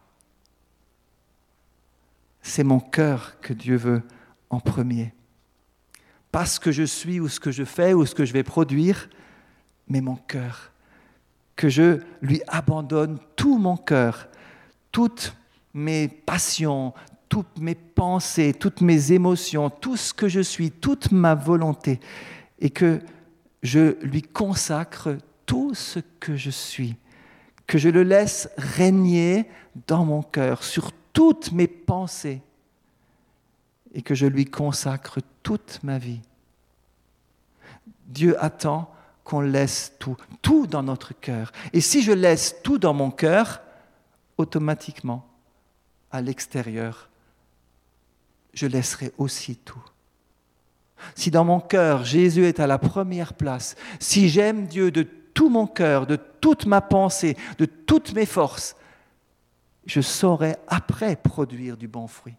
C'est 2.48 2.64
mon 2.64 2.80
cœur 2.80 3.38
que 3.42 3.52
Dieu 3.52 3.76
veut 3.76 4.02
en 4.48 4.58
premier. 4.58 5.12
Pas 6.32 6.46
ce 6.46 6.58
que 6.58 6.72
je 6.72 6.82
suis 6.82 7.20
ou 7.20 7.28
ce 7.28 7.38
que 7.40 7.50
je 7.50 7.62
fais 7.62 7.92
ou 7.92 8.06
ce 8.06 8.14
que 8.14 8.24
je 8.24 8.32
vais 8.32 8.42
produire, 8.42 9.10
mais 9.86 10.00
mon 10.00 10.16
cœur. 10.16 10.72
Que 11.56 11.68
je 11.68 12.00
lui 12.22 12.40
abandonne 12.48 13.18
tout 13.36 13.58
mon 13.58 13.76
cœur, 13.76 14.28
toutes 14.92 15.36
mes 15.74 16.08
passions, 16.08 16.94
toutes 17.28 17.58
mes 17.58 17.74
pensées, 17.74 18.54
toutes 18.58 18.80
mes 18.80 19.12
émotions, 19.12 19.68
tout 19.68 19.98
ce 19.98 20.14
que 20.14 20.26
je 20.26 20.40
suis, 20.40 20.70
toute 20.70 21.12
ma 21.12 21.34
volonté, 21.34 22.00
et 22.60 22.70
que 22.70 23.00
je 23.62 24.02
lui 24.02 24.22
consacre 24.22 25.18
tout 25.44 25.74
ce 25.74 26.00
que 26.18 26.34
je 26.34 26.50
suis, 26.50 26.96
que 27.66 27.76
je 27.76 27.90
le 27.90 28.04
laisse 28.04 28.48
régner 28.56 29.46
dans 29.86 30.06
mon 30.06 30.22
cœur, 30.22 30.64
toutes 31.18 31.50
mes 31.50 31.66
pensées, 31.66 32.40
et 33.92 34.02
que 34.02 34.14
je 34.14 34.26
lui 34.26 34.44
consacre 34.44 35.18
toute 35.42 35.80
ma 35.82 35.98
vie. 35.98 36.20
Dieu 38.06 38.40
attend 38.40 38.94
qu'on 39.24 39.40
laisse 39.40 39.94
tout, 39.98 40.16
tout 40.42 40.68
dans 40.68 40.84
notre 40.84 41.18
cœur. 41.18 41.50
Et 41.72 41.80
si 41.80 42.02
je 42.02 42.12
laisse 42.12 42.54
tout 42.62 42.78
dans 42.78 42.94
mon 42.94 43.10
cœur, 43.10 43.60
automatiquement, 44.36 45.26
à 46.12 46.20
l'extérieur, 46.20 47.08
je 48.54 48.68
laisserai 48.68 49.12
aussi 49.18 49.56
tout. 49.56 49.82
Si 51.16 51.32
dans 51.32 51.44
mon 51.44 51.58
cœur, 51.58 52.04
Jésus 52.04 52.44
est 52.44 52.60
à 52.60 52.68
la 52.68 52.78
première 52.78 53.34
place, 53.34 53.74
si 53.98 54.28
j'aime 54.28 54.68
Dieu 54.68 54.92
de 54.92 55.02
tout 55.34 55.48
mon 55.48 55.66
cœur, 55.66 56.06
de 56.06 56.14
toute 56.14 56.66
ma 56.66 56.80
pensée, 56.80 57.36
de 57.58 57.64
toutes 57.64 58.12
mes 58.12 58.24
forces, 58.24 58.76
je 59.88 60.02
saurai 60.02 60.54
après 60.68 61.16
produire 61.16 61.78
du 61.78 61.88
bon 61.88 62.06
fruit. 62.06 62.36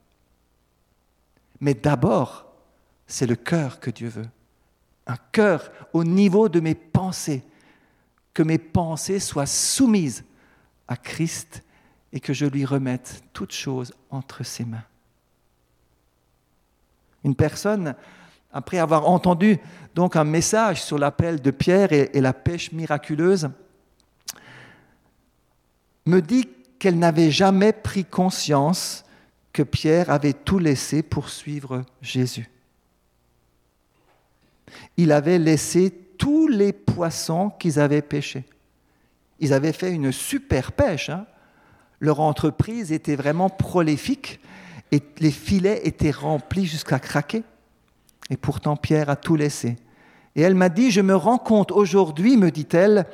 Mais 1.59 1.73
d'abord, 1.73 2.45
c'est 3.07 3.25
le 3.25 3.35
cœur 3.35 3.79
que 3.79 3.89
Dieu 3.89 4.07
veut. 4.07 4.29
Un 5.07 5.17
cœur 5.31 5.71
au 5.91 6.03
niveau 6.03 6.47
de 6.47 6.59
mes 6.59 6.75
pensées. 6.75 7.43
Que 8.35 8.43
mes 8.43 8.59
pensées 8.59 9.19
soient 9.19 9.47
soumises 9.47 10.23
à 10.87 10.95
Christ 10.95 11.63
et 12.13 12.19
que 12.19 12.33
je 12.33 12.45
lui 12.45 12.65
remette 12.65 13.23
toutes 13.33 13.53
choses 13.53 13.93
entre 14.11 14.43
ses 14.43 14.63
mains. 14.63 14.85
Une 17.23 17.35
personne, 17.35 17.95
après 18.53 18.77
avoir 18.77 19.09
entendu 19.09 19.57
donc 19.95 20.15
un 20.15 20.23
message 20.23 20.83
sur 20.83 20.99
l'appel 20.99 21.41
de 21.41 21.51
Pierre 21.51 21.91
et, 21.91 22.21
la 22.21 22.31
pêche 22.31 22.71
miraculeuse, 22.71 23.49
me 26.05 26.21
dit 26.21 26.47
qu'elle 26.79 26.97
n'avait 26.97 27.31
jamais 27.31 27.73
pris 27.73 28.05
conscience 28.05 29.03
que 29.53 29.63
Pierre 29.63 30.09
avait 30.09 30.33
tout 30.33 30.59
laissé 30.59 31.03
pour 31.03 31.29
suivre 31.29 31.83
Jésus. 32.01 32.49
Il 34.97 35.11
avait 35.11 35.39
laissé 35.39 35.91
tous 36.17 36.47
les 36.47 36.73
poissons 36.73 37.49
qu'ils 37.49 37.79
avaient 37.79 38.01
pêchés. 38.01 38.45
Ils 39.39 39.53
avaient 39.53 39.73
fait 39.73 39.91
une 39.91 40.11
super 40.11 40.71
pêche. 40.71 41.09
Hein. 41.09 41.25
Leur 41.99 42.19
entreprise 42.19 42.91
était 42.91 43.15
vraiment 43.15 43.49
prolifique 43.49 44.39
et 44.91 45.01
les 45.19 45.31
filets 45.31 45.81
étaient 45.83 46.11
remplis 46.11 46.65
jusqu'à 46.65 46.99
craquer. 46.99 47.43
Et 48.29 48.37
pourtant, 48.37 48.75
Pierre 48.75 49.09
a 49.09 49.15
tout 49.15 49.35
laissé. 49.35 49.77
Et 50.35 50.41
elle 50.41 50.55
m'a 50.55 50.69
dit, 50.69 50.91
je 50.91 51.01
me 51.01 51.15
rends 51.15 51.37
compte 51.37 51.71
aujourd'hui, 51.71 52.37
me 52.37 52.51
dit-elle, 52.51 53.05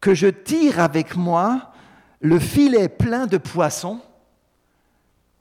que 0.00 0.14
je 0.14 0.28
tire 0.28 0.78
avec 0.80 1.16
moi 1.16 1.72
le 2.26 2.38
filet 2.38 2.88
plein 2.88 3.26
de 3.26 3.38
poissons 3.38 4.00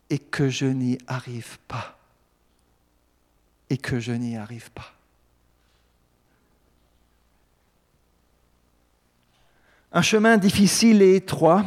et 0.09 0.19
que 0.19 0.49
je 0.49 0.65
n'y 0.65 0.97
arrive 1.07 1.57
pas. 1.67 1.97
Et 3.69 3.77
que 3.77 3.99
je 3.99 4.11
n'y 4.11 4.37
arrive 4.37 4.71
pas. 4.71 4.93
Un 9.91 10.03
chemin 10.03 10.37
difficile 10.37 11.01
et 11.01 11.15
étroit. 11.15 11.65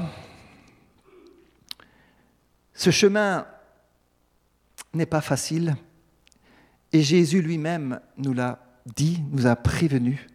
Ce 2.74 2.90
chemin 2.90 3.46
n'est 4.94 5.07
pas 5.07 5.20
facile 5.20 5.76
et 6.92 7.02
Jésus 7.02 7.42
lui-même 7.42 8.00
nous 8.16 8.33
l'a 8.33 8.64
dit, 8.87 9.20
nous 9.31 9.46
a 9.46 9.57
prévenu 9.57 10.26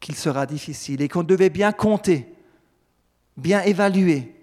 qu'il 0.00 0.14
sera 0.14 0.46
difficile 0.46 1.00
et 1.00 1.08
qu'on 1.08 1.22
devait 1.22 1.50
bien 1.50 1.72
compter, 1.72 2.35
bien 3.36 3.62
évaluer 3.62 4.34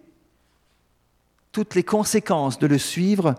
toutes 1.52 1.76
les 1.76 1.84
conséquences 1.84 2.60
de 2.60 2.68
le 2.68 2.78
suivre 2.78 3.36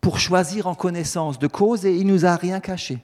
pour 0.00 0.18
choisir 0.18 0.66
en 0.66 0.74
connaissance 0.74 1.38
de 1.38 1.46
cause 1.46 1.86
et 1.86 1.96
il 1.96 2.06
nous 2.06 2.26
a 2.26 2.36
rien 2.36 2.60
caché. 2.60 2.98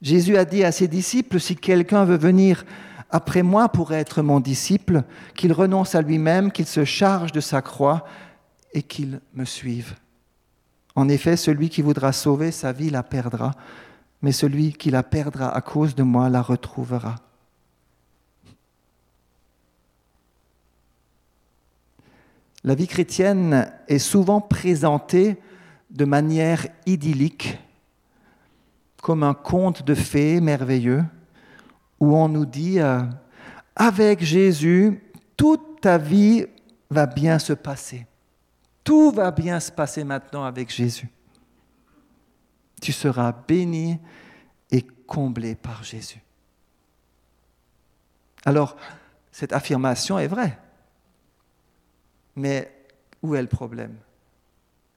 Jésus 0.00 0.36
a 0.36 0.44
dit 0.44 0.64
à 0.64 0.72
ses 0.72 0.88
disciples, 0.88 1.38
si 1.38 1.54
quelqu'un 1.54 2.04
veut 2.04 2.16
venir 2.16 2.64
après 3.10 3.42
moi 3.42 3.68
pour 3.68 3.92
être 3.92 4.22
mon 4.22 4.40
disciple, 4.40 5.04
qu'il 5.36 5.52
renonce 5.52 5.94
à 5.94 6.02
lui-même, 6.02 6.50
qu'il 6.50 6.66
se 6.66 6.84
charge 6.84 7.30
de 7.30 7.40
sa 7.40 7.62
croix 7.62 8.04
et 8.72 8.82
qu'il 8.82 9.20
me 9.34 9.44
suive. 9.44 9.94
En 10.96 11.08
effet, 11.08 11.36
celui 11.36 11.68
qui 11.68 11.82
voudra 11.82 12.12
sauver 12.12 12.50
sa 12.50 12.72
vie 12.72 12.90
la 12.90 13.02
perdra, 13.02 13.52
mais 14.22 14.32
celui 14.32 14.72
qui 14.72 14.90
la 14.90 15.02
perdra 15.02 15.54
à 15.54 15.60
cause 15.60 15.94
de 15.94 16.02
moi 16.02 16.28
la 16.30 16.42
retrouvera. 16.42 17.16
La 22.64 22.74
vie 22.74 22.86
chrétienne 22.86 23.72
est 23.88 23.98
souvent 23.98 24.40
présentée 24.40 25.36
de 25.90 26.04
manière 26.04 26.66
idyllique, 26.86 27.58
comme 29.02 29.24
un 29.24 29.34
conte 29.34 29.82
de 29.82 29.94
fées 29.94 30.40
merveilleux, 30.40 31.04
où 31.98 32.16
on 32.16 32.28
nous 32.28 32.46
dit, 32.46 32.78
euh, 32.78 33.02
avec 33.74 34.22
Jésus, 34.22 35.02
toute 35.36 35.80
ta 35.80 35.98
vie 35.98 36.46
va 36.88 37.06
bien 37.06 37.38
se 37.38 37.52
passer. 37.52 38.06
Tout 38.84 39.10
va 39.10 39.30
bien 39.30 39.58
se 39.60 39.72
passer 39.72 40.04
maintenant 40.04 40.44
avec 40.44 40.70
Jésus. 40.70 41.08
Tu 42.80 42.92
seras 42.92 43.32
béni 43.46 43.98
et 44.70 44.82
comblé 44.82 45.54
par 45.54 45.82
Jésus. 45.84 46.20
Alors, 48.44 48.76
cette 49.30 49.52
affirmation 49.52 50.18
est 50.18 50.26
vraie. 50.26 50.58
Mais 52.36 52.72
où 53.22 53.34
est 53.34 53.42
le 53.42 53.48
problème? 53.48 53.96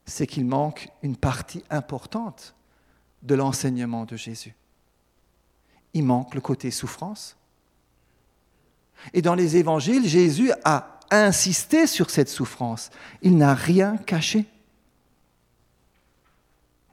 C'est 0.06 0.28
qu'il 0.28 0.46
manque 0.46 0.90
une 1.02 1.16
partie 1.16 1.64
importante 1.70 2.56
de 3.24 3.36
l'enseignement 3.36 4.06
de 4.06 4.16
Jésus. 4.16 4.56
Il 5.94 6.04
manque 6.04 6.36
le 6.36 6.42
côté 6.42 6.72
souffrance. 6.72 7.38
Et 9.14 9.22
dans 9.22 9.36
les 9.36 9.58
évangiles, 9.58 10.08
Jésus 10.08 10.52
a 10.64 11.00
insisté 11.12 11.88
sur 11.88 12.10
cette 12.10 12.30
souffrance. 12.30 12.90
Il 13.22 13.38
n'a 13.38 13.54
rien 13.54 13.98
caché. 13.98 14.46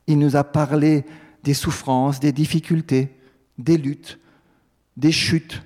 Il 0.06 0.18
nous 0.18 0.36
a 0.36 0.44
parlé 0.44 1.04
des 1.42 1.54
souffrances, 1.54 2.20
des 2.20 2.32
difficultés, 2.32 3.16
des 3.58 3.76
luttes, 3.76 4.18
des 4.96 5.12
chutes, 5.12 5.62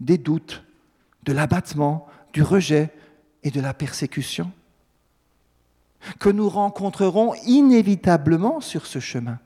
des 0.00 0.18
doutes, 0.18 0.64
de 1.24 1.32
l'abattement, 1.32 2.06
du 2.32 2.42
rejet, 2.42 2.90
et 3.42 3.50
de 3.50 3.60
la 3.60 3.74
persécution 3.74 4.50
que 6.18 6.28
nous 6.28 6.48
rencontrerons 6.48 7.34
inévitablement 7.44 8.60
sur 8.60 8.86
ce 8.86 8.98
chemin. 8.98 9.38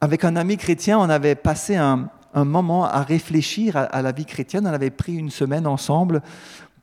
avec 0.00 0.24
un 0.24 0.36
ami 0.36 0.56
chrétien, 0.56 0.98
on 0.98 1.08
avait 1.08 1.34
passé 1.34 1.76
un, 1.76 2.10
moment 2.34 2.84
à 2.84 3.02
réfléchir 3.02 3.76
à, 3.76 4.00
la 4.00 4.12
vie 4.12 4.24
chrétienne. 4.24 4.66
On 4.66 4.72
avait 4.72 4.90
pris 4.90 5.16
une 5.16 5.30
semaine 5.30 5.66
ensemble 5.66 6.22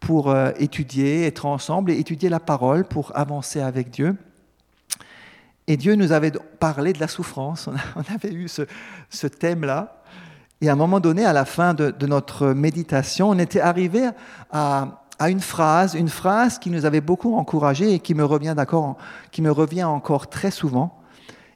pour 0.02 0.30
euh, 0.30 0.52
étudier, 0.60 1.26
être 1.26 1.46
ensemble 1.46 1.92
et 1.92 1.98
étudier 1.98 2.28
la 2.28 2.42
parole 2.42 2.84
pour 2.84 3.16
avancer 3.16 3.62
avec 3.62 3.90
Dieu. 3.90 4.18
Et 5.68 5.78
Dieu 5.78 5.96
nous 5.96 6.12
avait 6.12 6.34
parlé 6.60 6.92
de 6.92 7.00
la 7.00 7.08
souffrance. 7.08 7.70
On 7.96 8.14
avait 8.14 8.34
eu 8.34 8.50
ce, 8.50 9.28
thème-là. 9.28 10.04
Et 10.66 10.70
à 10.70 10.74
un 10.74 10.76
moment 10.76 11.00
donné, 11.00 11.24
à 11.24 11.32
la 11.32 11.46
fin 11.46 11.76
de, 11.76 11.94
notre 12.08 12.48
méditation, 12.48 13.30
on 13.30 13.38
était 13.38 13.60
arrivé 13.60 14.10
à, 14.52 15.04
une 15.30 15.40
phrase, 15.40 15.94
une 15.94 16.10
phrase 16.10 16.58
qui 16.58 16.72
nous 16.72 16.86
avait 16.86 17.02
beaucoup 17.02 17.36
encouragé 17.36 17.94
et 17.94 18.00
qui 18.00 18.16
me 18.16 18.26
revient, 18.26 18.56
qui 19.32 19.44
me 19.44 19.52
revient 19.52 19.84
encore 19.84 20.28
très 20.28 20.50
souvent 20.50 21.00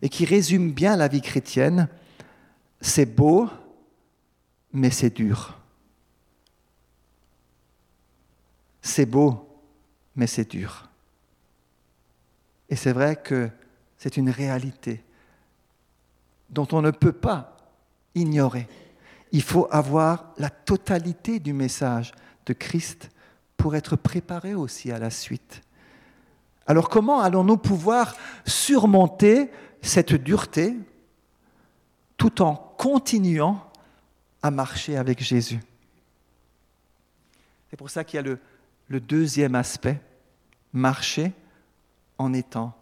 et 0.03 0.09
qui 0.09 0.25
résume 0.25 0.73
bien 0.73 0.95
la 0.95 1.07
vie 1.07 1.23
chrétienne. 1.23 1.87
C'est 2.81 3.07
beau, 3.07 3.49
mais 4.73 4.91
c'est 4.91 5.15
dur. 5.15 5.57
C'est 8.83 9.07
beau, 9.07 9.59
mais 10.15 10.27
c'est 10.27 10.51
dur. 10.51 10.87
Et 12.69 12.75
c'est 12.75 12.93
vrai 12.93 13.15
que 13.15 13.49
c'est 13.97 14.17
une 14.17 14.29
réalité 14.29 15.03
dont 16.51 16.67
on 16.73 16.83
ne 16.83 16.91
peut 16.91 17.11
pas 17.11 17.57
ignorer. 18.13 18.67
Il 19.31 19.41
faut 19.41 19.67
avoir 19.71 20.33
la 20.37 20.49
totalité 20.49 21.39
du 21.39 21.53
message 21.53 22.11
de 22.45 22.53
Christ 22.53 23.09
pour 23.57 23.75
être 23.75 23.95
préparé 23.95 24.55
aussi 24.55 24.91
à 24.91 24.99
la 24.99 25.09
suite. 25.09 25.61
Alors 26.65 26.89
comment 26.89 27.19
allons-nous 27.19 27.57
pouvoir 27.57 28.15
surmonter 28.45 29.49
cette 29.81 30.13
dureté 30.13 30.75
tout 32.17 32.41
en 32.41 32.55
continuant 32.55 33.63
à 34.41 34.51
marcher 34.51 34.97
avec 34.97 35.21
Jésus? 35.21 35.59
C'est 37.69 37.77
pour 37.77 37.89
ça 37.89 38.03
qu'il 38.03 38.17
y 38.17 38.19
a 38.19 38.35
le, 38.89 38.99
deuxième 38.99 39.55
aspect, 39.55 40.01
marcher 40.73 41.31
en 42.17 42.33
étant 42.33 42.75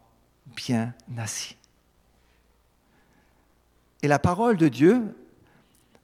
bien 0.55 0.93
assis. 1.17 1.57
Et 4.01 4.07
la 4.07 4.19
parole 4.19 4.57
de 4.57 4.67
Dieu 4.67 5.15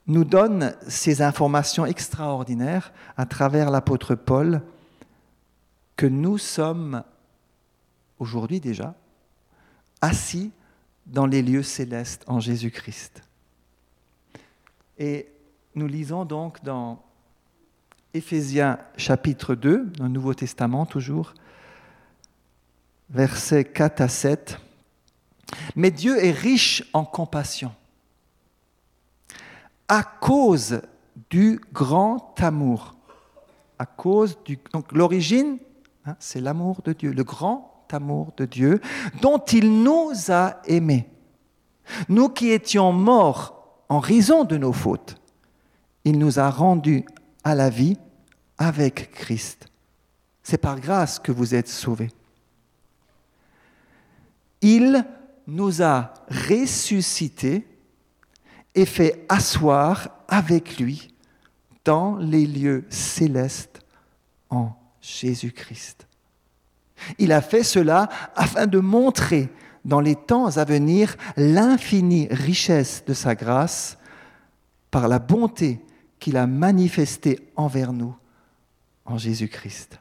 nous 0.07 0.25
donne 0.25 0.75
ces 0.87 1.21
informations 1.21 1.85
extraordinaires 1.85 2.91
à 3.15 3.25
travers 3.25 3.71
l'apôtre 3.71 4.15
Paul 4.15 4.61
que 5.95 6.05
nous 6.05 6.37
sommes 6.37 7.03
aujourd'hui 8.19 8.59
déjà 8.59 8.95
assis 10.01 10.51
dans 11.05 11.25
les 11.25 11.41
lieux 11.41 11.63
célestes 11.63 12.23
en 12.27 12.39
Jésus-Christ. 12.39 13.21
Et 14.97 15.27
nous 15.75 15.87
lisons 15.87 16.25
donc 16.25 16.63
dans 16.63 17.01
Éphésiens 18.13 18.79
chapitre 18.97 19.55
2, 19.55 19.85
dans 19.97 20.03
le 20.03 20.09
Nouveau 20.09 20.33
Testament 20.33 20.85
toujours, 20.85 21.33
versets 23.09 23.65
4 23.65 24.01
à 24.01 24.07
7. 24.07 24.59
Mais 25.75 25.91
Dieu 25.91 26.23
est 26.23 26.31
riche 26.31 26.83
en 26.93 27.05
compassion 27.05 27.73
à 29.87 30.03
cause 30.03 30.81
du 31.29 31.59
grand 31.71 32.35
amour. 32.41 32.95
À 33.79 33.85
cause 33.85 34.37
du. 34.45 34.59
Donc 34.71 34.91
l'origine, 34.91 35.57
hein, 36.05 36.15
c'est 36.19 36.41
l'amour 36.41 36.81
de 36.83 36.93
Dieu, 36.93 37.11
le 37.11 37.23
grand 37.23 37.85
amour 37.91 38.33
de 38.37 38.45
Dieu, 38.45 38.81
dont 39.21 39.39
il 39.39 39.83
nous 39.83 40.11
a 40.29 40.61
aimés. 40.65 41.07
Nous 42.09 42.29
qui 42.29 42.49
étions 42.49 42.91
morts 42.91 43.83
en 43.89 43.99
raison 43.99 44.45
de 44.45 44.57
nos 44.57 44.73
fautes, 44.73 45.17
il 46.05 46.17
nous 46.17 46.39
a 46.39 46.49
rendus 46.49 47.05
à 47.43 47.55
la 47.55 47.69
vie 47.69 47.97
avec 48.57 49.11
Christ. 49.11 49.67
C'est 50.41 50.57
par 50.57 50.79
grâce 50.79 51.19
que 51.19 51.31
vous 51.31 51.53
êtes 51.53 51.67
sauvés 51.67 52.09
il 54.63 55.05
nous 55.45 55.83
a 55.83 56.13
ressuscités 56.29 57.67
et 58.75 58.85
fait 58.85 59.25
asseoir 59.29 60.09
avec 60.27 60.79
lui 60.79 61.13
dans 61.85 62.15
les 62.17 62.45
lieux 62.45 62.85
célestes 62.89 63.81
en 64.49 64.71
Jésus-Christ. 65.01 66.07
Il 67.17 67.31
a 67.31 67.41
fait 67.41 67.63
cela 67.63 68.09
afin 68.35 68.67
de 68.67 68.79
montrer 68.79 69.49
dans 69.83 69.99
les 69.99 70.15
temps 70.15 70.57
à 70.57 70.63
venir 70.63 71.15
l'infinie 71.35 72.27
richesse 72.31 73.03
de 73.05 73.13
sa 73.13 73.35
grâce 73.35 73.97
par 74.91 75.07
la 75.07 75.19
bonté 75.19 75.81
qu'il 76.19 76.37
a 76.37 76.47
manifestée 76.47 77.51
envers 77.55 77.91
nous 77.91 78.15
en 79.05 79.17
Jésus-Christ. 79.17 79.99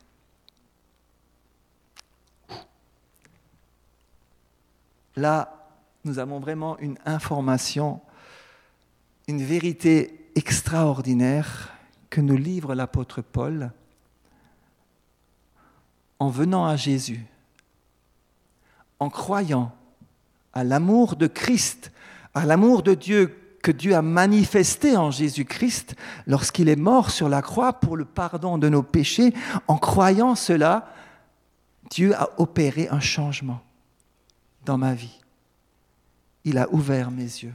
Là, 5.16 5.68
nous 6.04 6.18
avons 6.18 6.38
vraiment 6.38 6.78
une 6.78 6.96
information, 7.04 8.00
une 9.28 9.42
vérité 9.42 10.30
extraordinaire 10.34 11.72
que 12.10 12.20
nous 12.20 12.36
livre 12.36 12.74
l'apôtre 12.74 13.22
Paul 13.22 13.72
en 16.18 16.28
venant 16.28 16.64
à 16.66 16.76
Jésus, 16.76 17.24
en 18.98 19.10
croyant 19.10 19.72
à 20.52 20.64
l'amour 20.64 21.16
de 21.16 21.26
Christ, 21.26 21.90
à 22.34 22.46
l'amour 22.46 22.82
de 22.82 22.94
Dieu 22.94 23.38
que 23.62 23.72
Dieu 23.72 23.94
a 23.94 24.02
manifesté 24.02 24.96
en 24.96 25.10
Jésus-Christ 25.10 25.94
lorsqu'il 26.26 26.68
est 26.68 26.76
mort 26.76 27.10
sur 27.10 27.28
la 27.28 27.42
croix 27.42 27.74
pour 27.74 27.96
le 27.96 28.04
pardon 28.04 28.58
de 28.58 28.68
nos 28.68 28.82
péchés, 28.82 29.32
en 29.68 29.78
croyant 29.78 30.34
cela, 30.34 30.92
Dieu 31.90 32.14
a 32.14 32.28
opéré 32.40 32.88
un 32.88 33.00
changement 33.00 33.60
dans 34.64 34.78
ma 34.78 34.94
vie. 34.94 35.20
Il 36.44 36.58
a 36.58 36.68
ouvert 36.72 37.10
mes 37.10 37.22
yeux. 37.22 37.54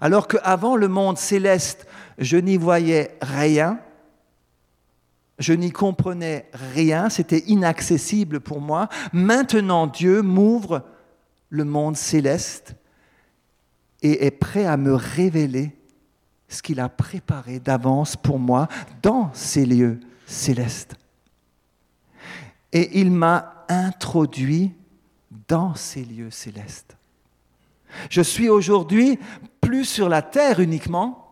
Alors 0.00 0.28
qu'avant 0.28 0.76
le 0.76 0.88
monde 0.88 1.18
céleste, 1.18 1.86
je 2.18 2.36
n'y 2.36 2.56
voyais 2.56 3.16
rien, 3.20 3.80
je 5.38 5.52
n'y 5.52 5.70
comprenais 5.70 6.48
rien, 6.52 7.10
c'était 7.10 7.44
inaccessible 7.46 8.40
pour 8.40 8.60
moi. 8.60 8.88
Maintenant, 9.12 9.86
Dieu 9.86 10.22
m'ouvre 10.22 10.82
le 11.50 11.64
monde 11.64 11.96
céleste 11.96 12.74
et 14.02 14.26
est 14.26 14.30
prêt 14.30 14.64
à 14.64 14.76
me 14.76 14.94
révéler 14.94 15.76
ce 16.48 16.62
qu'il 16.62 16.80
a 16.80 16.88
préparé 16.88 17.58
d'avance 17.58 18.16
pour 18.16 18.38
moi 18.38 18.68
dans 19.02 19.30
ces 19.34 19.66
lieux 19.66 20.00
célestes. 20.26 20.94
Et 22.72 23.00
il 23.00 23.10
m'a 23.10 23.64
introduit 23.68 24.72
dans 25.48 25.74
ces 25.74 26.04
lieux 26.04 26.30
célestes. 26.30 26.96
Je 28.10 28.22
suis 28.22 28.48
aujourd'hui 28.48 29.18
plus 29.60 29.84
sur 29.84 30.08
la 30.08 30.22
terre 30.22 30.60
uniquement, 30.60 31.26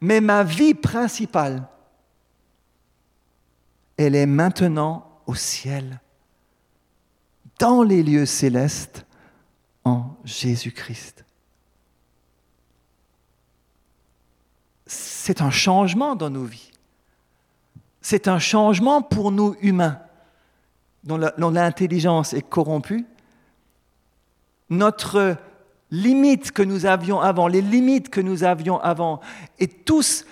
mais 0.00 0.20
ma 0.20 0.42
vie 0.44 0.74
principale, 0.74 1.68
elle 3.96 4.14
est 4.14 4.26
maintenant 4.26 5.20
au 5.26 5.34
ciel, 5.34 6.00
dans 7.58 7.82
les 7.82 8.02
lieux 8.02 8.26
célestes, 8.26 9.06
en 9.84 10.16
Jésus-Christ. 10.24 11.24
C'est 14.86 15.40
un 15.40 15.50
changement 15.50 16.16
dans 16.16 16.30
nos 16.30 16.44
vies. 16.44 16.70
C'est 18.00 18.28
un 18.28 18.38
changement 18.38 19.02
pour 19.02 19.30
nous 19.30 19.56
humains 19.60 20.00
dont 21.04 21.50
l'intelligence 21.50 22.32
est 22.32 22.42
corrompue, 22.42 23.06
notre 24.70 25.36
limite 25.92 26.50
que 26.52 26.62
nous 26.62 26.86
avions 26.86 27.20
avant, 27.20 27.46
les 27.46 27.60
limites 27.60 28.08
que 28.08 28.20
nous 28.20 28.42
avions 28.42 28.80
avant, 28.80 29.20
et 29.60 29.68
tout 29.68 30.02
ce 30.02 30.24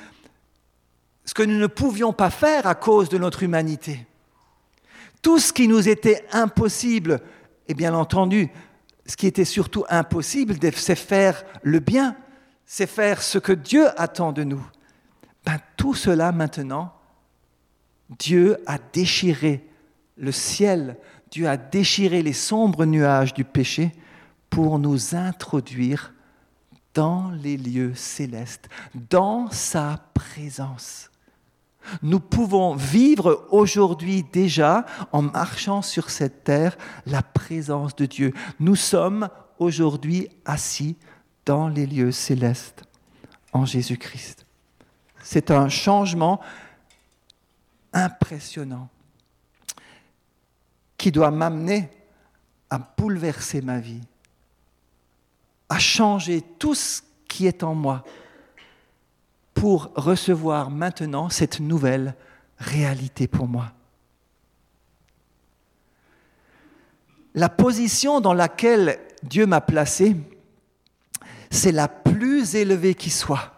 que 1.35 1.43
nous 1.45 1.59
ne 1.59 1.67
pouvions 1.69 2.13
pas 2.13 2.31
faire 2.31 2.67
à 2.67 2.75
cause 2.75 3.11
de 3.11 3.19
notre 3.19 3.45
humanité. 3.45 4.07
Tout 5.23 5.39
ce 5.39 5.53
qui 5.53 5.69
nous 5.69 5.87
était 5.89 6.25
impossible, 6.33 7.21
et 7.69 7.75
bien 7.75 7.95
entendu, 7.95 8.49
ce 9.07 9.17
qui 9.17 9.27
était 9.27 9.45
surtout 9.45 9.85
impossible, 9.91 10.57
c'est 10.75 10.97
faire 10.97 11.45
le 11.63 11.79
bien, 11.79 12.17
c'est 12.65 12.89
faire 12.89 13.23
ce 13.23 13.39
que 13.39 13.53
Dieu 13.53 13.89
attend 14.01 14.33
de 14.33 14.45
nous. 14.45 14.67
Ben, 15.45 15.59
tout 15.77 15.95
cela 15.95 16.33
maintenant, 16.33 16.95
Dieu 18.19 18.57
a 18.67 18.79
déchiré 18.93 19.67
le 20.17 20.33
ciel, 20.33 20.97
Dieu 21.31 21.49
a 21.49 21.59
déchiré 21.59 22.23
les 22.23 22.33
sombres 22.33 22.87
nuages 22.87 23.35
du 23.35 23.45
péché 23.45 23.93
pour 24.51 24.79
nous 24.79 25.15
introduire 25.15 26.13
dans 26.93 27.31
les 27.31 27.57
lieux 27.57 27.95
célestes, 27.95 28.69
dans 29.11 29.51
sa 29.51 30.01
présence. 30.13 31.11
Nous 32.03 32.21
pouvons 32.21 32.75
vivre 32.75 33.47
aujourd'hui 33.51 34.23
déjà, 34.23 34.85
en 35.13 35.23
marchant 35.23 35.83
sur 35.83 36.11
cette 36.11 36.45
terre, 36.45 36.77
la 37.07 37.23
présence 37.23 37.97
de 37.97 38.07
Dieu. 38.07 38.35
Nous 38.59 38.77
sommes 38.77 39.29
aujourd'hui 39.59 40.29
assis 40.45 40.97
dans 41.47 41.69
les 41.69 41.87
lieux 41.87 42.13
célestes 42.13 42.83
en 43.53 43.65
Jésus-Christ. 43.65 44.45
C'est 45.23 45.51
un 45.51 45.69
changement 45.69 46.41
impressionnant 47.93 48.89
qui 50.97 51.11
doit 51.11 51.31
m'amener 51.31 51.91
à 52.69 52.79
bouleverser 52.79 53.63
ma 53.63 53.81
vie, 53.81 54.03
à 55.71 55.79
changer 55.79 56.43
tout 56.59 56.75
ce 56.75 57.01
qui 57.29 57.47
est 57.47 57.63
en 57.63 57.75
moi 57.75 58.05
pour 59.55 59.93
recevoir 59.95 60.69
maintenant 60.71 61.29
cette 61.29 61.61
nouvelle 61.61 62.15
réalité 62.59 63.29
pour 63.29 63.47
moi. 63.47 63.73
La 67.35 67.49
position 67.49 68.21
dans 68.21 68.35
laquelle 68.35 68.99
Dieu 69.23 69.47
m'a 69.47 69.61
placé, 69.61 70.17
c'est 71.51 71.73
la 71.73 71.87
plus 71.87 72.57
élevée 72.57 72.95
qui 72.95 73.11
soit, 73.11 73.53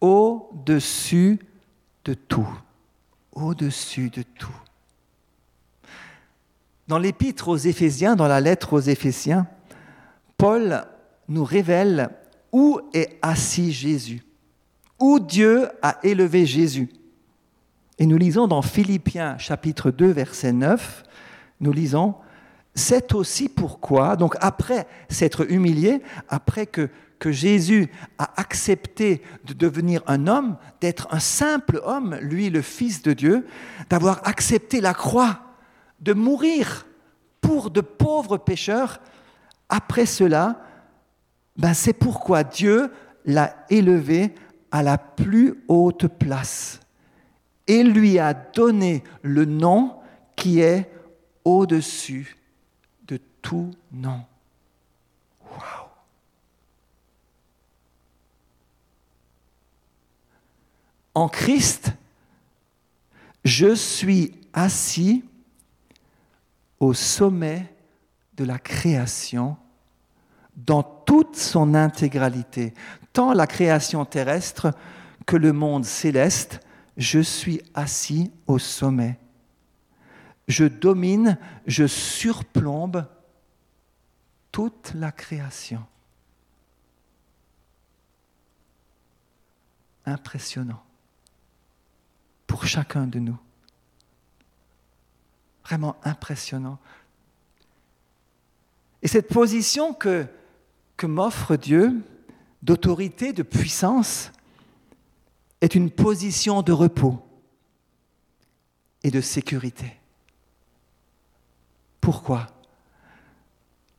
au-dessus 0.00 1.38
de 2.06 2.14
tout, 2.14 2.48
au-dessus 3.32 4.08
de 4.08 4.22
tout. 4.22 4.56
Dans 6.86 6.98
l'épître 6.98 7.48
aux 7.48 7.56
Éphésiens, 7.56 8.16
dans 8.16 8.28
la 8.28 8.40
lettre 8.40 8.72
aux 8.72 8.80
Éphésiens, 8.80 9.46
Paul 10.38 10.86
nous 11.28 11.44
révèle 11.44 12.10
où 12.52 12.80
est 12.94 13.18
assis 13.20 13.72
Jésus, 13.72 14.22
où 14.98 15.18
Dieu 15.18 15.68
a 15.82 15.98
élevé 16.04 16.46
Jésus. 16.46 16.88
Et 17.98 18.06
nous 18.06 18.16
lisons 18.16 18.46
dans 18.46 18.62
Philippiens 18.62 19.36
chapitre 19.36 19.90
2 19.90 20.06
verset 20.06 20.52
9, 20.52 21.02
nous 21.60 21.72
lisons, 21.72 22.14
c'est 22.76 23.12
aussi 23.14 23.48
pourquoi, 23.48 24.14
donc 24.14 24.36
après 24.40 24.86
s'être 25.08 25.50
humilié, 25.50 26.00
après 26.28 26.66
que, 26.66 26.88
que 27.18 27.32
Jésus 27.32 27.90
a 28.18 28.30
accepté 28.40 29.22
de 29.44 29.52
devenir 29.52 30.02
un 30.06 30.28
homme, 30.28 30.56
d'être 30.80 31.08
un 31.10 31.18
simple 31.18 31.80
homme, 31.84 32.16
lui 32.22 32.48
le 32.48 32.62
Fils 32.62 33.02
de 33.02 33.12
Dieu, 33.12 33.44
d'avoir 33.90 34.20
accepté 34.26 34.80
la 34.80 34.94
croix, 34.94 35.40
de 35.98 36.12
mourir 36.12 36.86
pour 37.40 37.72
de 37.72 37.80
pauvres 37.80 38.38
pécheurs, 38.38 39.00
après 39.68 40.06
cela, 40.06 40.62
ben 41.56 41.74
c'est 41.74 41.92
pourquoi 41.92 42.44
Dieu 42.44 42.92
l'a 43.24 43.54
élevé 43.68 44.34
à 44.70 44.82
la 44.82 44.98
plus 44.98 45.62
haute 45.68 46.06
place 46.06 46.80
et 47.66 47.82
lui 47.82 48.18
a 48.18 48.32
donné 48.34 49.04
le 49.22 49.44
nom 49.44 49.96
qui 50.36 50.60
est 50.60 50.90
au-dessus 51.44 52.36
de 53.06 53.20
tout 53.42 53.70
nom. 53.92 54.22
En 61.14 61.28
Christ, 61.28 61.92
je 63.44 63.74
suis 63.74 64.32
assis 64.52 65.24
au 66.78 66.94
sommet 66.94 67.66
de 68.38 68.44
la 68.44 68.58
création 68.58 69.56
dans 70.56 70.82
toute 70.82 71.36
son 71.36 71.74
intégralité, 71.74 72.72
tant 73.12 73.32
la 73.32 73.46
création 73.46 74.04
terrestre 74.04 74.72
que 75.26 75.36
le 75.36 75.52
monde 75.52 75.84
céleste, 75.84 76.60
je 76.96 77.20
suis 77.20 77.60
assis 77.74 78.32
au 78.46 78.58
sommet. 78.58 79.18
Je 80.46 80.64
domine, 80.64 81.36
je 81.66 81.86
surplombe 81.86 83.06
toute 84.50 84.92
la 84.94 85.12
création. 85.12 85.84
Impressionnant 90.06 90.82
pour 92.46 92.66
chacun 92.66 93.06
de 93.06 93.18
nous. 93.18 93.38
Vraiment 95.64 95.96
impressionnant. 96.02 96.78
Et 99.02 99.08
cette 99.08 99.28
position 99.28 99.94
que, 99.94 100.26
m'offre 101.02 101.56
Dieu 101.56 102.02
d'autorité, 102.62 103.32
de 103.32 103.42
puissance, 103.42 104.32
est 105.60 105.74
une 105.74 105.90
position 105.90 106.62
de 106.62 106.72
repos 106.72 107.22
et 109.04 109.10
de 109.10 109.20
sécurité. 109.20 109.96
Pourquoi? 112.00 112.46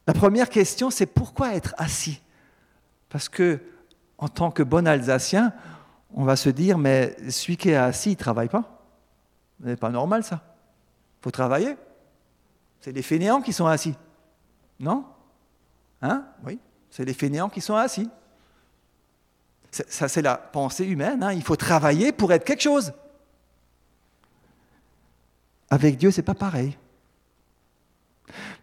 La 0.08 0.14
première 0.14 0.50
question, 0.50 0.90
c'est 0.90 1.06
pourquoi 1.06 1.56
être 1.56 1.74
assis? 1.78 2.22
Parce 3.10 3.30
que, 3.30 3.60
en 4.18 4.28
tant 4.28 4.52
que 4.52 4.64
bon 4.64 4.88
Alsacien, 4.88 5.54
on 6.14 6.24
va 6.24 6.36
se 6.36 6.50
dire, 6.50 6.78
mais 6.78 7.16
celui 7.30 7.58
qui 7.58 7.70
est 7.70 7.76
assis, 7.76 8.10
il 8.10 8.14
ne 8.14 8.18
travaille 8.18 8.50
pas. 8.50 8.84
Ce 9.62 9.68
n'est 9.68 9.76
pas 9.76 9.90
normal 9.90 10.24
ça. 10.24 10.42
Il 11.20 11.24
faut 11.24 11.32
travailler. 11.32 11.76
C'est 12.82 12.92
les 12.92 13.02
fainéants 13.02 13.42
qui 13.42 13.54
sont 13.54 13.68
assis. 13.68 13.96
Non 14.80 15.06
Hein 16.02 16.26
Oui, 16.46 16.60
c'est 16.90 17.06
les 17.06 17.14
fainéants 17.14 17.50
qui 17.50 17.62
sont 17.62 17.76
assis. 17.76 18.10
Ça, 19.72 20.08
c'est 20.08 20.22
la 20.22 20.36
pensée 20.36 20.86
humaine. 20.86 21.22
Hein. 21.22 21.34
Il 21.34 21.44
faut 21.44 21.56
travailler 21.56 22.12
pour 22.12 22.32
être 22.34 22.46
quelque 22.46 22.62
chose. 22.62 22.94
Avec 25.70 25.98
Dieu, 25.98 26.10
c'est 26.10 26.24
pas 26.24 26.34
pareil. 26.34 26.78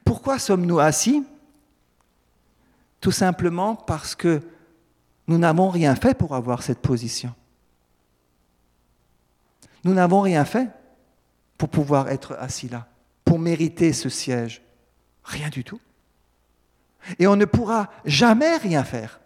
Pourquoi 0.05 0.39
sommes-nous 0.39 0.81
assis? 0.81 1.25
Tout 3.01 3.13
simplement 3.13 3.77
parce 3.77 4.15
que 4.15 4.43
nous 5.29 5.39
n'avons 5.39 5.71
rien 5.71 5.95
fait 5.95 6.17
pour 6.17 6.35
avoir 6.35 6.63
cette 6.63 6.81
position. 6.81 7.35
Nous 9.85 9.95
n'avons 9.95 10.21
rien 10.21 10.45
fait 10.45 10.69
pour 11.59 11.69
pouvoir 11.69 12.09
être 12.09 12.37
assis 12.41 12.69
là, 12.69 12.89
pour 13.25 13.39
mériter 13.39 13.93
ce 13.93 14.09
siège. 14.09 14.63
Rien 15.23 15.49
du 15.49 15.63
tout. 15.63 15.81
Et 17.19 17.27
on 17.27 17.37
ne 17.37 17.45
pourra 17.45 17.91
jamais 18.05 18.57
rien 18.57 18.85
faire. 18.85 19.21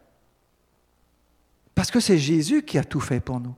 Parce 1.75 1.91
que 1.91 2.01
c'est 2.01 2.19
Jésus 2.19 2.63
qui 2.63 2.79
a 2.79 2.85
tout 2.85 3.01
fait 3.01 3.21
pour 3.21 3.41
nous. 3.41 3.55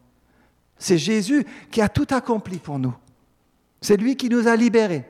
C'est 0.79 0.99
Jésus 0.99 1.47
qui 1.71 1.81
a 1.81 1.89
tout 1.89 2.07
accompli 2.11 2.59
pour 2.59 2.79
nous. 2.79 2.95
C'est 3.81 3.97
lui 3.97 4.17
qui 4.17 4.29
nous 4.29 4.49
a 4.49 4.57
libérés. 4.57 5.05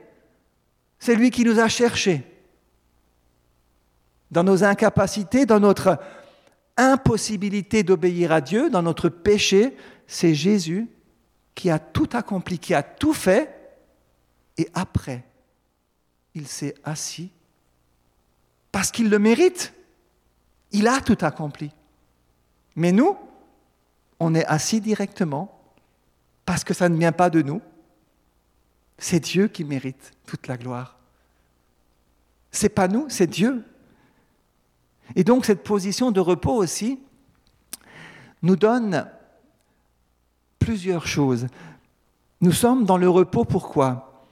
C'est 0.99 1.15
lui 1.15 1.29
qui 1.31 1.43
nous 1.43 1.59
a 1.59 1.67
cherchés. 1.67 2.23
Dans 4.31 4.43
nos 4.43 4.63
incapacités, 4.63 5.45
dans 5.45 5.59
notre 5.59 5.99
impossibilité 6.77 7.83
d'obéir 7.83 8.31
à 8.31 8.41
Dieu, 8.41 8.69
dans 8.69 8.81
notre 8.81 9.09
péché, 9.09 9.77
c'est 10.07 10.33
Jésus 10.33 10.87
qui 11.53 11.69
a 11.69 11.77
tout 11.77 12.09
accompli, 12.13 12.57
qui 12.57 12.73
a 12.73 12.81
tout 12.81 13.13
fait, 13.13 13.63
et 14.57 14.69
après, 14.73 15.23
il 16.33 16.47
s'est 16.47 16.75
assis 16.83 17.31
parce 18.73 18.91
qu'il 18.91 19.09
le 19.09 19.19
mérite. 19.19 19.71
Il 20.71 20.87
a 20.87 20.99
tout 20.99 21.17
accompli. 21.21 21.71
Mais 22.75 22.91
nous, 22.91 23.15
on 24.19 24.33
est 24.33 24.45
assis 24.45 24.81
directement 24.81 25.61
parce 26.43 26.65
que 26.65 26.73
ça 26.73 26.89
ne 26.89 26.97
vient 26.97 27.11
pas 27.11 27.29
de 27.29 27.43
nous. 27.43 27.61
C'est 28.97 29.19
Dieu 29.19 29.47
qui 29.47 29.63
mérite 29.63 30.11
toute 30.25 30.47
la 30.47 30.57
gloire. 30.57 30.97
C'est 32.51 32.69
pas 32.69 32.87
nous, 32.87 33.05
c'est 33.09 33.27
Dieu. 33.27 33.63
Et 35.15 35.23
donc 35.23 35.45
cette 35.45 35.63
position 35.63 36.09
de 36.09 36.19
repos 36.19 36.55
aussi 36.55 36.99
nous 38.41 38.55
donne 38.55 39.07
plusieurs 40.57 41.05
choses. 41.05 41.45
Nous 42.41 42.51
sommes 42.51 42.85
dans 42.85 42.97
le 42.97 43.09
repos 43.09 43.45
pourquoi? 43.45 44.25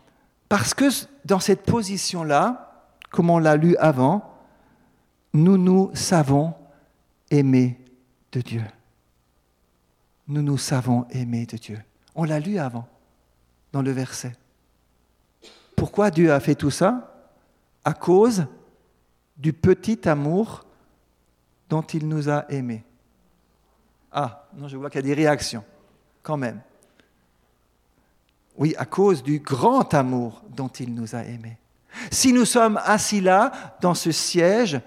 Parce 0.49 0.73
que 0.73 0.85
dans 1.25 1.39
cette 1.39 1.63
position-là, 1.63 2.89
comme 3.11 3.29
on 3.29 3.37
l'a 3.37 3.55
lu 3.55 3.77
avant, 3.77 4.30
nous 5.33 5.57
nous 5.57 5.91
savons 5.93 6.53
aimer 7.29 7.79
de 8.31 8.41
Dieu. 8.41 8.63
Nous 10.27 10.41
nous 10.41 10.57
savons 10.57 11.05
aimer 11.09 11.45
de 11.45 11.57
Dieu. 11.57 11.79
On 12.15 12.23
l'a 12.23 12.39
lu 12.39 12.57
avant, 12.57 12.87
dans 13.71 13.81
le 13.81 13.91
verset. 13.91 14.33
Pourquoi 15.75 16.11
Dieu 16.11 16.31
a 16.31 16.39
fait 16.39 16.55
tout 16.55 16.71
ça? 16.71 17.25
À 17.83 17.93
cause 17.93 18.45
du 19.37 19.53
petit 19.53 20.07
amour 20.07 20.65
dont 21.69 21.81
il 21.81 22.07
nous 22.07 22.29
a 22.29 22.45
aimés. 22.51 22.83
Ah, 24.11 24.47
non, 24.53 24.67
je 24.67 24.77
vois 24.77 24.89
qu'il 24.89 24.99
y 24.99 25.03
a 25.03 25.07
des 25.07 25.13
réactions, 25.13 25.63
quand 26.21 26.37
même. 26.37 26.61
Oui, 28.57 28.75
à 28.77 28.85
cause 28.85 29.23
du 29.23 29.39
grand 29.39 29.93
amour 29.93 30.43
dont 30.49 30.67
il 30.67 30.93
nous 30.93 31.15
a 31.15 31.23
aimés. 31.23 31.57
Si 32.11 32.33
nous 32.33 32.45
sommes 32.45 32.79
assis 32.83 33.21
là, 33.21 33.77
dans 33.81 33.93
ce 33.93 34.11
siège, 34.11 34.79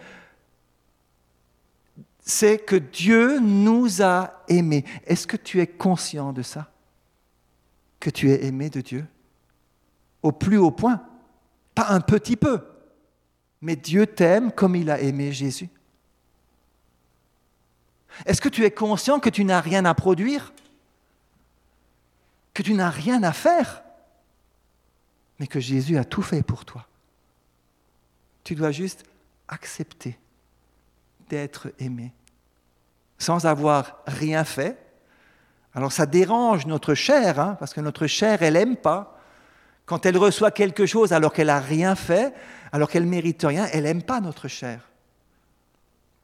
c'est 2.25 2.59
que 2.59 2.77
Dieu 2.77 3.39
nous 3.39 4.03
a 4.03 4.43
aimés. 4.49 4.85
Est-ce 5.05 5.27
que 5.27 5.37
tu 5.37 5.61
es 5.61 5.67
conscient 5.67 6.33
de 6.33 6.43
ça? 6.43 6.73
Que 8.01 8.09
tu 8.09 8.31
es 8.31 8.47
aimé 8.47 8.71
de 8.71 8.81
Dieu? 8.81 9.07
Au 10.23 10.33
plus 10.33 10.57
haut 10.57 10.71
point. 10.71 11.07
Pas 11.75 11.89
un 11.91 12.01
petit 12.01 12.37
peu, 12.37 12.61
mais 13.61 13.77
Dieu 13.77 14.07
t'aime 14.07 14.53
comme 14.53 14.75
il 14.75 14.91
a 14.91 15.01
aimé 15.01 15.33
Jésus. 15.33 15.69
Est-ce 18.25 18.41
que 18.41 18.49
tu 18.49 18.65
es 18.65 18.71
conscient 18.71 19.21
que 19.21 19.29
tu 19.29 19.45
n'as 19.45 19.61
rien 19.61 19.85
à 19.85 19.93
produire? 19.93 20.55
Que 22.55 22.63
tu 22.63 22.73
n'as 22.75 22.91
rien 22.91 23.23
à 23.23 23.33
faire? 23.33 23.83
Mais 25.41 25.47
que 25.47 25.61
Jésus 25.61 25.99
a 25.99 26.05
tout 26.05 26.23
fait 26.23 26.43
pour 26.43 26.65
toi. 26.65 26.87
Tu 28.45 28.55
dois 28.55 28.71
juste 28.71 29.05
accepter 29.49 30.17
d'être 31.35 31.73
aimé 31.81 32.13
sans 33.19 33.47
avoir 33.47 33.99
rien 34.07 34.45
fait. 34.45 34.79
Alors 35.75 35.93
ça 35.93 36.07
dérange 36.07 36.67
notre 36.67 36.95
chair, 36.95 37.41
hein, 37.41 37.57
parce 37.59 37.75
que 37.75 37.81
notre 37.81 38.07
chair, 38.07 38.43
elle 38.43 38.55
n'aime 38.55 38.77
pas. 38.77 39.19
Quand 39.87 40.07
elle 40.07 40.17
reçoit 40.17 40.53
quelque 40.53 40.87
chose 40.87 41.13
alors 41.13 41.33
qu'elle 41.33 41.49
n'a 41.49 41.59
rien 41.59 41.97
fait, 41.97 42.33
alors 42.71 42.89
qu'elle 42.89 43.07
mérite 43.07 43.43
rien, 43.43 43.67
elle 43.73 43.85
n'aime 43.85 44.03
pas 44.03 44.21
notre 44.21 44.47
chair. 44.47 44.89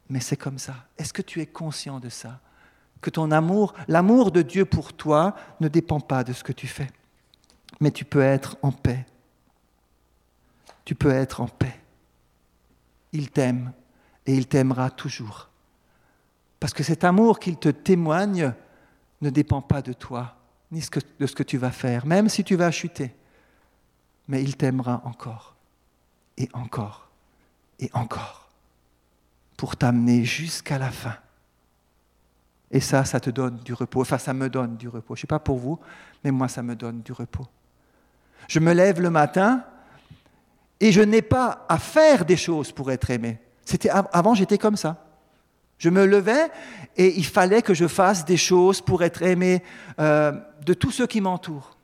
Mais 0.08 0.20
c'est 0.20 0.36
comme 0.36 0.58
ça. 0.58 0.74
Est-ce 0.96 1.12
que 1.12 1.22
tu 1.22 1.40
es 1.40 1.46
conscient 1.46 1.98
de 1.98 2.08
ça? 2.08 2.40
Que 3.00 3.10
ton 3.10 3.30
amour, 3.30 3.74
l'amour 3.88 4.30
de 4.30 4.42
Dieu 4.42 4.64
pour 4.64 4.92
toi 4.92 5.34
ne 5.60 5.68
dépend 5.68 6.00
pas 6.00 6.22
de 6.22 6.32
ce 6.32 6.44
que 6.44 6.52
tu 6.52 6.66
fais. 6.66 6.90
Mais 7.80 7.90
tu 7.90 8.04
peux 8.04 8.22
être 8.22 8.56
en 8.62 8.72
paix. 8.72 9.04
Tu 10.84 10.94
peux 10.94 11.10
être 11.10 11.40
en 11.40 11.48
paix. 11.48 11.80
Il 13.12 13.30
t'aime 13.30 13.72
et 14.26 14.34
il 14.34 14.46
t'aimera 14.46 14.90
toujours. 14.90 15.48
Parce 16.58 16.74
que 16.74 16.82
cet 16.82 17.04
amour 17.04 17.40
qu'il 17.40 17.56
te 17.56 17.70
témoigne 17.70 18.52
ne 19.20 19.30
dépend 19.30 19.62
pas 19.62 19.82
de 19.82 19.92
toi, 19.92 20.36
ni 20.70 20.82
de 21.18 21.26
ce 21.26 21.34
que 21.34 21.42
tu 21.42 21.58
vas 21.58 21.70
faire, 21.70 22.06
même 22.06 22.28
si 22.28 22.44
tu 22.44 22.54
vas 22.56 22.70
chuter. 22.70 23.14
Mais 24.28 24.42
il 24.42 24.56
t'aimera 24.56 25.02
encore, 25.04 25.56
et 26.36 26.48
encore, 26.52 27.08
et 27.78 27.90
encore, 27.94 28.48
pour 29.56 29.76
t'amener 29.76 30.24
jusqu'à 30.24 30.78
la 30.78 30.90
fin. 30.90 31.16
Et 32.70 32.80
ça, 32.80 33.04
ça 33.04 33.18
te 33.18 33.30
donne 33.30 33.56
du 33.56 33.74
repos. 33.74 34.02
Enfin, 34.02 34.18
ça 34.18 34.32
me 34.32 34.48
donne 34.48 34.76
du 34.76 34.88
repos. 34.88 35.16
Je 35.16 35.20
ne 35.20 35.22
sais 35.22 35.26
pas 35.26 35.40
pour 35.40 35.58
vous, 35.58 35.78
mais 36.22 36.30
moi, 36.30 36.46
ça 36.46 36.62
me 36.62 36.76
donne 36.76 37.02
du 37.02 37.12
repos. 37.12 37.46
Je 38.48 38.60
me 38.60 38.72
lève 38.72 39.00
le 39.00 39.10
matin 39.10 39.64
et 40.78 40.92
je 40.92 41.00
n'ai 41.00 41.22
pas 41.22 41.66
à 41.68 41.78
faire 41.78 42.24
des 42.24 42.36
choses 42.36 42.70
pour 42.70 42.90
être 42.92 43.10
aimé. 43.10 43.38
C'était 43.70 43.88
avant, 43.88 44.34
j'étais 44.34 44.58
comme 44.58 44.76
ça. 44.76 45.06
Je 45.78 45.90
me 45.90 46.04
levais 46.04 46.50
et 46.96 47.16
il 47.16 47.24
fallait 47.24 47.62
que 47.62 47.72
je 47.72 47.86
fasse 47.86 48.24
des 48.24 48.36
choses 48.36 48.80
pour 48.80 49.04
être 49.04 49.22
aimé 49.22 49.62
euh, 50.00 50.32
de 50.66 50.74
tous 50.74 50.90
ceux 50.90 51.06
qui 51.06 51.20
m'entourent. 51.20 51.76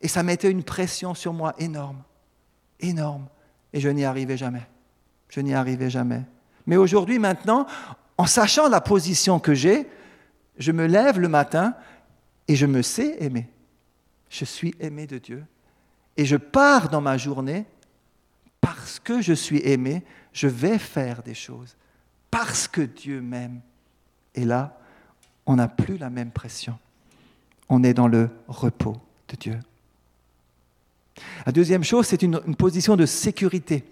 Et 0.00 0.08
ça 0.08 0.22
mettait 0.22 0.50
une 0.50 0.62
pression 0.62 1.12
sur 1.12 1.34
moi 1.34 1.54
énorme, 1.58 2.02
énorme. 2.80 3.26
Et 3.74 3.80
je 3.80 3.90
n'y 3.90 4.06
arrivais 4.06 4.38
jamais. 4.38 4.66
Je 5.28 5.40
n'y 5.40 5.52
arrivais 5.52 5.90
jamais. 5.90 6.22
Mais 6.66 6.78
aujourd'hui, 6.78 7.18
maintenant, 7.18 7.66
en 8.16 8.24
sachant 8.24 8.70
la 8.70 8.80
position 8.80 9.38
que 9.38 9.52
j'ai, 9.52 9.86
je 10.56 10.72
me 10.72 10.86
lève 10.86 11.20
le 11.20 11.28
matin 11.28 11.74
et 12.48 12.56
je 12.56 12.64
me 12.64 12.80
sais 12.80 13.22
aimer. 13.22 13.50
Je 14.30 14.46
suis 14.46 14.74
aimé 14.80 15.06
de 15.06 15.18
Dieu. 15.18 15.44
Et 16.16 16.24
je 16.24 16.36
pars 16.36 16.88
dans 16.88 17.02
ma 17.02 17.18
journée 17.18 17.66
parce 18.62 18.98
que 19.00 19.20
je 19.20 19.34
suis 19.34 19.58
aimé, 19.58 20.02
je 20.32 20.46
vais 20.46 20.78
faire 20.78 21.22
des 21.22 21.34
choses 21.34 21.76
parce 22.30 22.66
que 22.66 22.80
Dieu 22.80 23.20
m'aime. 23.20 23.60
Et 24.34 24.46
là, 24.46 24.80
on 25.44 25.56
n'a 25.56 25.68
plus 25.68 25.98
la 25.98 26.08
même 26.08 26.30
pression. 26.30 26.78
On 27.68 27.82
est 27.84 27.92
dans 27.92 28.08
le 28.08 28.30
repos 28.48 28.96
de 29.28 29.36
Dieu. 29.36 29.60
La 31.44 31.52
deuxième 31.52 31.84
chose, 31.84 32.06
c'est 32.06 32.22
une, 32.22 32.40
position 32.56 32.96
de 32.96 33.04
sécurité. 33.04 33.84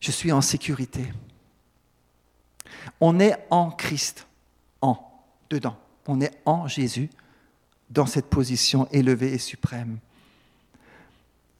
Je 0.00 0.10
suis 0.10 0.32
en 0.32 0.40
sécurité. 0.40 1.04
On 3.00 3.20
est 3.20 3.36
en 3.50 3.70
Christ, 3.70 4.26
en, 4.80 4.98
dedans. 5.50 5.76
On 6.06 6.20
est 6.20 6.32
en 6.46 6.66
Jésus, 6.66 7.10
dans 7.90 8.06
cette 8.06 8.26
position 8.26 8.88
élevée 8.90 9.34
et 9.34 9.38
suprême. 9.38 9.98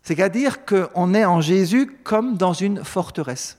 C'est-à-dire 0.03 0.65
qu'on 0.65 1.15
est 1.15 1.25
en 1.25 1.41
Jésus 1.41 1.87
comme 2.03 2.37
dans 2.37 2.53
une 2.53 2.85
forteresse. 2.85 3.59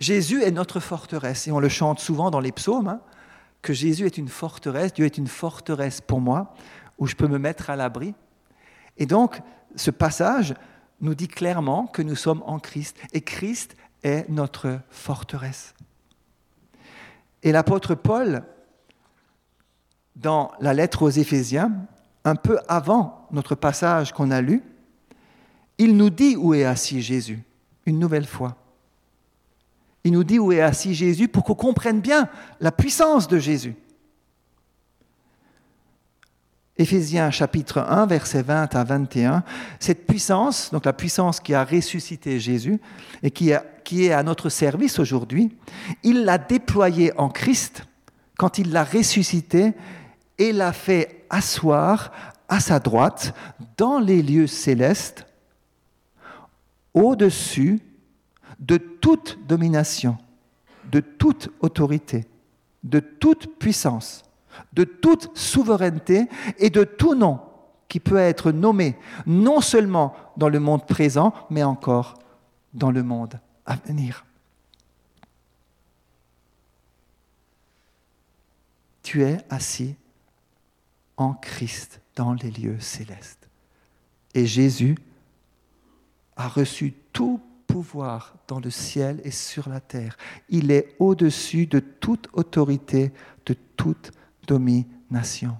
Jésus 0.00 0.42
est 0.42 0.50
notre 0.50 0.80
forteresse, 0.80 1.48
et 1.48 1.52
on 1.52 1.60
le 1.60 1.68
chante 1.68 2.00
souvent 2.00 2.30
dans 2.30 2.40
les 2.40 2.52
psaumes, 2.52 2.88
hein, 2.88 3.00
que 3.62 3.72
Jésus 3.72 4.06
est 4.06 4.18
une 4.18 4.28
forteresse, 4.28 4.92
Dieu 4.92 5.04
est 5.04 5.18
une 5.18 5.26
forteresse 5.26 6.00
pour 6.00 6.20
moi, 6.20 6.54
où 6.98 7.06
je 7.06 7.16
peux 7.16 7.26
me 7.26 7.38
mettre 7.38 7.70
à 7.70 7.76
l'abri. 7.76 8.14
Et 8.96 9.06
donc, 9.06 9.40
ce 9.76 9.90
passage 9.90 10.54
nous 11.00 11.14
dit 11.14 11.28
clairement 11.28 11.86
que 11.86 12.02
nous 12.02 12.16
sommes 12.16 12.42
en 12.46 12.58
Christ, 12.58 12.96
et 13.12 13.20
Christ 13.20 13.76
est 14.02 14.28
notre 14.28 14.78
forteresse. 14.90 15.74
Et 17.42 17.52
l'apôtre 17.52 17.94
Paul, 17.94 18.44
dans 20.16 20.50
la 20.60 20.74
lettre 20.74 21.02
aux 21.02 21.10
Éphésiens, 21.10 21.72
un 22.24 22.34
peu 22.34 22.58
avant 22.68 23.28
notre 23.30 23.54
passage 23.54 24.12
qu'on 24.12 24.30
a 24.30 24.40
lu, 24.40 24.62
il 25.78 25.96
nous 25.96 26.10
dit 26.10 26.36
où 26.36 26.54
est 26.54 26.64
assis 26.64 27.00
Jésus, 27.00 27.40
une 27.86 27.98
nouvelle 27.98 28.26
fois. 28.26 28.56
Il 30.04 30.12
nous 30.12 30.24
dit 30.24 30.38
où 30.38 30.52
est 30.52 30.60
assis 30.60 30.94
Jésus 30.94 31.28
pour 31.28 31.44
qu'on 31.44 31.54
comprenne 31.54 32.00
bien 32.00 32.28
la 32.60 32.72
puissance 32.72 33.28
de 33.28 33.38
Jésus. 33.38 33.74
Éphésiens 36.76 37.32
chapitre 37.32 37.78
1, 37.80 38.06
versets 38.06 38.42
20 38.42 38.74
à 38.76 38.84
21, 38.84 39.42
cette 39.80 40.06
puissance, 40.06 40.70
donc 40.70 40.84
la 40.84 40.92
puissance 40.92 41.40
qui 41.40 41.52
a 41.52 41.64
ressuscité 41.64 42.38
Jésus 42.38 42.80
et 43.24 43.32
qui, 43.32 43.52
qui 43.82 44.06
est 44.06 44.12
à 44.12 44.22
notre 44.22 44.48
service 44.48 45.00
aujourd'hui, 45.00 45.56
il 46.04 46.24
l'a 46.24 46.38
déployée 46.38 47.12
en 47.18 47.30
Christ 47.30 47.82
quand 48.38 48.58
il 48.58 48.70
l'a 48.70 48.84
ressuscité 48.84 49.72
et 50.38 50.52
l'a 50.52 50.72
fait 50.72 51.26
asseoir 51.30 52.12
à 52.48 52.60
sa 52.60 52.78
droite 52.78 53.34
dans 53.76 53.98
les 53.98 54.22
lieux 54.22 54.46
célestes, 54.46 55.26
au-dessus 56.94 57.80
de 58.58 58.76
toute 58.76 59.38
domination, 59.46 60.18
de 60.90 61.00
toute 61.00 61.50
autorité, 61.60 62.26
de 62.82 63.00
toute 63.00 63.58
puissance, 63.58 64.24
de 64.72 64.84
toute 64.84 65.36
souveraineté 65.36 66.28
et 66.58 66.70
de 66.70 66.84
tout 66.84 67.14
nom 67.14 67.40
qui 67.88 68.00
peut 68.00 68.18
être 68.18 68.52
nommé 68.52 68.96
non 69.26 69.60
seulement 69.60 70.14
dans 70.36 70.48
le 70.48 70.60
monde 70.60 70.86
présent, 70.86 71.32
mais 71.50 71.62
encore 71.62 72.18
dans 72.74 72.90
le 72.90 73.02
monde 73.02 73.40
à 73.64 73.76
venir. 73.76 74.24
Tu 79.02 79.22
es 79.22 79.38
assis 79.48 79.96
en 81.16 81.32
Christ 81.32 82.00
dans 82.14 82.34
les 82.34 82.50
lieux 82.50 82.78
célestes. 82.78 83.48
Et 84.34 84.46
Jésus 84.46 84.96
a 86.38 86.48
reçu 86.48 86.94
tout 87.12 87.42
pouvoir 87.66 88.34
dans 88.46 88.60
le 88.60 88.70
ciel 88.70 89.20
et 89.24 89.30
sur 89.30 89.68
la 89.68 89.80
terre. 89.80 90.16
Il 90.48 90.70
est 90.70 90.96
au-dessus 90.98 91.66
de 91.66 91.80
toute 91.80 92.28
autorité, 92.32 93.12
de 93.44 93.54
toute 93.76 94.12
domination. 94.46 95.58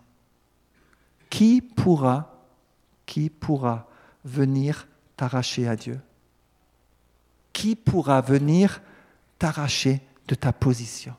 Qui 1.29 1.61
pourra, 1.61 2.47
qui 3.05 3.29
pourra 3.29 3.89
venir 4.25 4.89
t'arracher 5.17 5.69
à 5.69 5.77
Dieu? 5.77 6.01
Qui 7.53 7.77
pourra 7.77 8.21
venir 8.21 8.81
t'arracher 9.39 10.01
de 10.29 10.35
ta 10.35 10.53
position? 10.53 11.15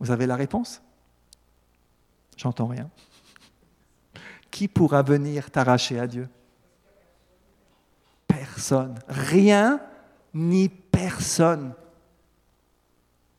Vous 0.00 0.10
avez 0.10 0.26
la 0.26 0.36
réponse? 0.36 0.82
J'entends 2.36 2.66
rien. 2.66 2.90
Qui 4.54 4.68
pourra 4.68 5.02
venir 5.02 5.50
t'arracher 5.50 5.98
à 5.98 6.06
Dieu? 6.06 6.28
Personne, 8.28 8.94
rien 9.08 9.80
ni 10.32 10.68
personne, 10.68 11.74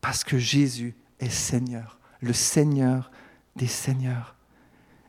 parce 0.02 0.26
que 0.26 0.38
Jésus 0.38 0.94
est 1.22 1.30
Seigneur, 1.30 2.00
le 2.20 2.34
Seigneur 2.34 3.12
des 3.56 3.66
Seigneurs, 3.66 4.36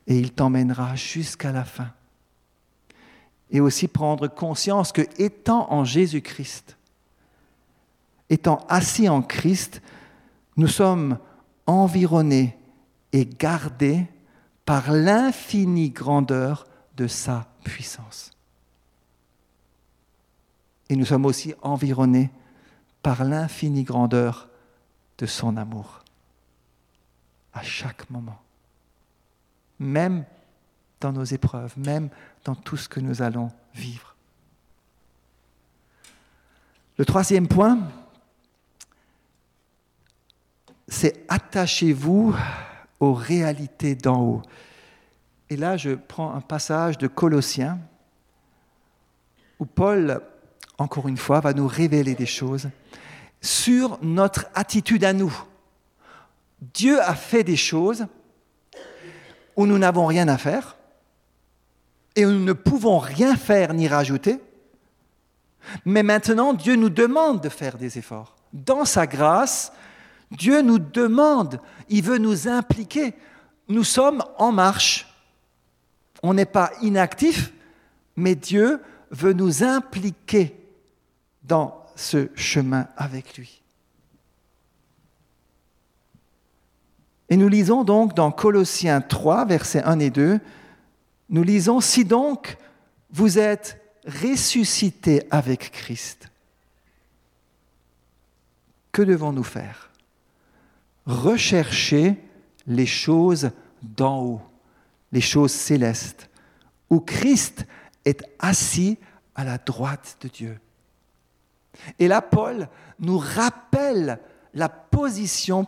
et 0.07 0.17
il 0.17 0.31
t'emmènera 0.31 0.95
jusqu'à 0.95 1.51
la 1.51 1.65
fin. 1.65 1.91
Et 3.51 3.59
aussi 3.59 3.89
prendre 3.89 4.29
conscience 4.29 4.93
que 4.93 5.05
étant 5.21 5.69
en 5.73 5.83
Jésus-Christ, 5.83 6.77
étant 8.29 8.65
assis 8.69 9.09
en 9.09 9.21
Christ, 9.21 9.81
nous 10.55 10.69
sommes 10.69 11.17
environnés 11.65 12.57
et 13.11 13.25
gardés 13.25 14.05
par 14.67 14.91
l'infinie 14.91 15.91
grandeur 15.91 16.67
de 16.97 17.07
sa 17.07 17.47
puissance. 17.63 18.31
Et 20.89 20.97
nous 20.97 21.05
sommes 21.05 21.25
aussi 21.25 21.55
environnés 21.61 22.29
par 23.01 23.23
l'infinie 23.23 23.85
grandeur 23.85 24.49
de 25.19 25.25
son 25.25 25.55
amour. 25.55 26.03
À 27.53 27.63
chaque 27.63 28.09
moment. 28.09 28.41
Même 29.79 30.25
dans 30.99 31.13
nos 31.13 31.23
épreuves, 31.23 31.73
même 31.77 32.09
dans 32.43 32.55
tout 32.55 32.75
ce 32.75 32.89
que 32.89 32.99
nous 32.99 33.21
allons 33.21 33.49
vivre. 33.73 34.17
Le 36.97 37.05
troisième 37.05 37.47
point, 37.47 37.79
c'est 40.89 41.23
attachez-vous 41.29 42.35
aux 42.99 43.13
réalités 43.13 43.95
d'en 43.95 44.21
haut. 44.21 44.41
Et 45.49 45.55
là, 45.55 45.77
je 45.77 45.91
prends 45.91 46.33
un 46.33 46.41
passage 46.41 46.97
de 46.97 47.07
Colossiens 47.07 47.79
où 49.59 49.65
Paul, 49.65 50.21
encore 50.77 51.07
une 51.07 51.17
fois, 51.17 51.39
va 51.39 51.53
nous 51.53 51.67
révéler 51.67 52.15
des 52.15 52.25
choses 52.25 52.69
sur 53.41 53.97
notre 54.01 54.47
attitude 54.55 55.03
à 55.03 55.13
nous. 55.13 55.35
Dieu 56.73 57.01
a 57.01 57.15
fait 57.15 57.43
des 57.43 57.55
choses 57.55 58.07
où 59.55 59.65
nous 59.65 59.77
n'avons 59.77 60.05
rien 60.05 60.27
à 60.27 60.37
faire 60.37 60.75
et 62.15 62.25
où 62.25 62.31
nous 62.31 62.43
ne 62.43 62.53
pouvons 62.53 62.97
rien 62.97 63.35
faire 63.35 63.73
ni 63.73 63.87
rajouter. 63.87 64.39
Mais 65.85 66.03
maintenant, 66.03 66.53
Dieu 66.53 66.75
nous 66.75 66.89
demande 66.89 67.41
de 67.41 67.49
faire 67.49 67.77
des 67.77 67.97
efforts. 67.97 68.35
Dans 68.53 68.85
sa 68.85 69.05
grâce, 69.05 69.71
Dieu 70.31 70.61
nous 70.61 70.79
demande, 70.79 71.59
il 71.89 72.03
veut 72.03 72.17
nous 72.17 72.47
impliquer. 72.47 73.13
Nous 73.69 73.83
sommes 73.83 74.23
en 74.37 74.51
marche. 74.51 75.07
On 76.23 76.33
n'est 76.33 76.45
pas 76.45 76.71
inactif, 76.81 77.53
mais 78.15 78.35
Dieu 78.35 78.81
veut 79.11 79.33
nous 79.33 79.63
impliquer 79.63 80.55
dans 81.43 81.85
ce 81.95 82.29
chemin 82.35 82.87
avec 82.97 83.37
lui. 83.37 83.61
Et 87.29 87.37
nous 87.37 87.49
lisons 87.49 87.83
donc 87.83 88.13
dans 88.13 88.31
Colossiens 88.31 89.01
3, 89.01 89.45
versets 89.45 89.83
1 89.83 89.99
et 89.99 90.09
2, 90.09 90.39
nous 91.29 91.43
lisons, 91.43 91.81
Si 91.81 92.05
donc 92.05 92.57
vous 93.11 93.37
êtes 93.37 93.81
ressuscités 94.05 95.27
avec 95.29 95.71
Christ, 95.71 96.29
que 98.91 99.01
devons-nous 99.01 99.43
faire? 99.43 99.86
Rechercher 101.07 102.17
les 102.67 102.85
choses 102.85 103.49
d'en 103.81 104.21
haut, 104.21 104.41
les 105.11 105.21
choses 105.21 105.51
célestes, 105.51 106.29
où 106.89 106.99
Christ 106.99 107.65
est 108.05 108.23
assis 108.39 108.97
à 109.33 109.43
la 109.43 109.57
droite 109.57 110.17
de 110.21 110.27
Dieu. 110.27 110.59
Et 111.99 112.07
là, 112.07 112.21
Paul 112.21 112.69
nous 112.99 113.17
rappelle 113.17 114.19
la 114.53 114.69
position 114.69 115.65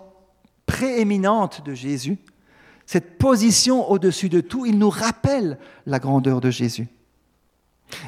prééminente 0.66 1.64
de 1.66 1.74
Jésus, 1.74 2.18
cette 2.86 3.18
position 3.20 3.90
au-dessus 3.90 4.30
de 4.30 4.42
tout, 4.42 4.66
il 4.66 4.80
nous 4.80 4.90
rappelle 4.90 5.60
la 5.86 6.00
grandeur 6.00 6.42
de 6.42 6.50
Jésus. 6.50 6.88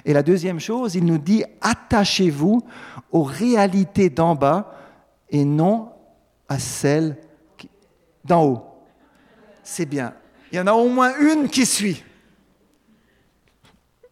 Et 0.05 0.13
la 0.13 0.23
deuxième 0.23 0.59
chose, 0.59 0.95
il 0.95 1.05
nous 1.05 1.17
dit, 1.17 1.43
attachez-vous 1.61 2.63
aux 3.11 3.23
réalités 3.23 4.09
d'en 4.09 4.36
bas 4.36 4.75
et 5.29 5.45
non 5.45 5.89
à 6.52 6.60
celles 6.60 7.16
d'en 8.26 8.43
haut. 8.43 8.86
C'est 9.64 9.86
bien. 9.86 10.14
Il 10.52 10.58
y 10.58 10.60
en 10.60 10.68
a 10.68 10.74
au 10.74 10.89
moins 10.89 11.18
une 11.18 11.47
qui 11.47 11.66
suit. 11.66 12.04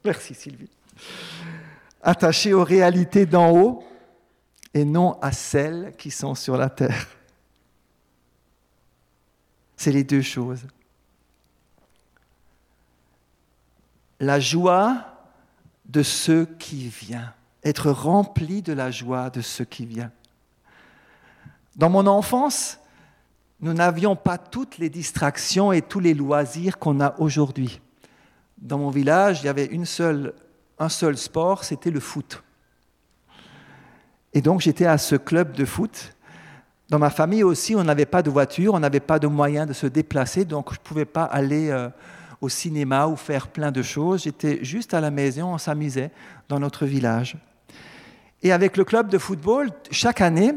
Merci 0.06 0.34
Sylvie. 0.34 0.72
Attachez 2.02 2.54
aux 2.54 2.64
réalités 2.64 3.26
d'en 3.26 3.52
haut 3.52 3.84
et 4.74 4.86
non 4.86 5.20
à 5.22 5.34
celles 5.34 5.94
qui 5.98 6.12
sont 6.12 6.34
sur 6.34 6.56
la 6.56 6.70
terre. 6.70 7.08
C'est 9.76 9.92
les 9.92 10.06
deux 10.06 10.22
choses. 10.22 10.66
La 14.22 14.40
joie 14.40 15.28
de 15.84 16.04
ce 16.04 16.46
qui 16.46 16.88
vient, 16.88 17.34
être 17.66 17.92
rempli 17.92 18.62
de 18.62 18.72
la 18.72 18.92
joie 18.92 19.30
de 19.30 19.42
ce 19.42 19.64
qui 19.64 19.86
vient. 19.86 20.14
Dans 21.76 21.90
mon 21.90 22.08
enfance, 22.08 22.80
nous 23.62 23.74
n'avions 23.74 24.16
pas 24.16 24.38
toutes 24.38 24.78
les 24.78 24.90
distractions 24.90 25.72
et 25.72 25.82
tous 25.82 26.00
les 26.00 26.14
loisirs 26.14 26.78
qu'on 26.80 27.02
a 27.02 27.16
aujourd'hui. 27.20 27.82
Dans 28.58 28.78
mon 28.78 28.90
village, 28.90 29.42
il 29.42 29.46
y 29.46 29.50
avait 29.50 29.70
un 30.80 30.90
seul 30.90 31.18
sport, 31.18 31.64
c'était 31.64 31.92
le 31.92 32.00
foot. 32.00 32.44
Et 34.34 34.42
donc 34.42 34.62
j'étais 34.62 34.86
à 34.86 34.98
ce 34.98 35.16
club 35.16 35.54
de 35.54 35.66
foot. 35.66 36.16
Dans 36.90 37.00
ma 37.00 37.10
famille 37.10 37.44
aussi, 37.44 37.76
on 37.76 37.84
n'avait 37.84 38.06
pas 38.06 38.22
de 38.22 38.30
voiture, 38.30 38.74
on 38.74 38.80
n'avait 38.80 39.00
pas 39.00 39.20
de 39.20 39.28
moyens 39.28 39.68
de 39.68 39.74
se 39.74 39.88
déplacer, 39.88 40.46
donc 40.46 40.74
je 40.74 40.80
ne 40.80 40.84
pouvais 40.84 41.06
pas 41.06 41.24
aller 41.24 41.70
euh, 41.70 41.90
au 42.42 42.50
cinéma 42.50 43.08
ou 43.08 43.16
faire 43.16 43.48
plein 43.48 43.72
de 43.72 43.82
choses. 43.82 44.24
J'étais 44.24 44.64
juste 44.64 44.94
à 44.94 45.02
la 45.02 45.12
maison, 45.12 45.54
on 45.54 45.58
s'amusait 45.58 46.12
dans 46.48 46.60
notre 46.60 46.86
village. 46.86 47.38
Et 48.42 48.52
avec 48.52 48.78
le 48.78 48.86
club 48.86 49.10
de 49.10 49.18
football, 49.18 49.70
chaque 49.92 50.22
année 50.22 50.54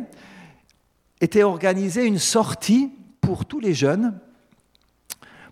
était 1.23 1.45
organisée 1.45 2.05
une 2.05 2.19
sortie 2.19 2.93
pour 3.21 3.47
tous 3.47 3.61
les 3.61 3.73
jeunes 3.73 4.19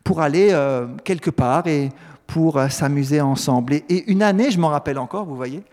pour 0.04 0.20
aller 0.20 0.48
euh, 0.50 0.88
quelque 1.04 1.30
part 1.30 1.66
et 1.66 1.90
pour 2.26 2.58
euh, 2.58 2.68
s'amuser 2.68 3.20
ensemble. 3.20 3.74
Et, 3.74 4.10
une 4.10 4.22
année, 4.22 4.50
je 4.50 4.58
m'en 4.58 4.68
rappelle 4.68 4.98
encore, 4.98 5.24
vous 5.24 5.36
voyez, 5.36 5.64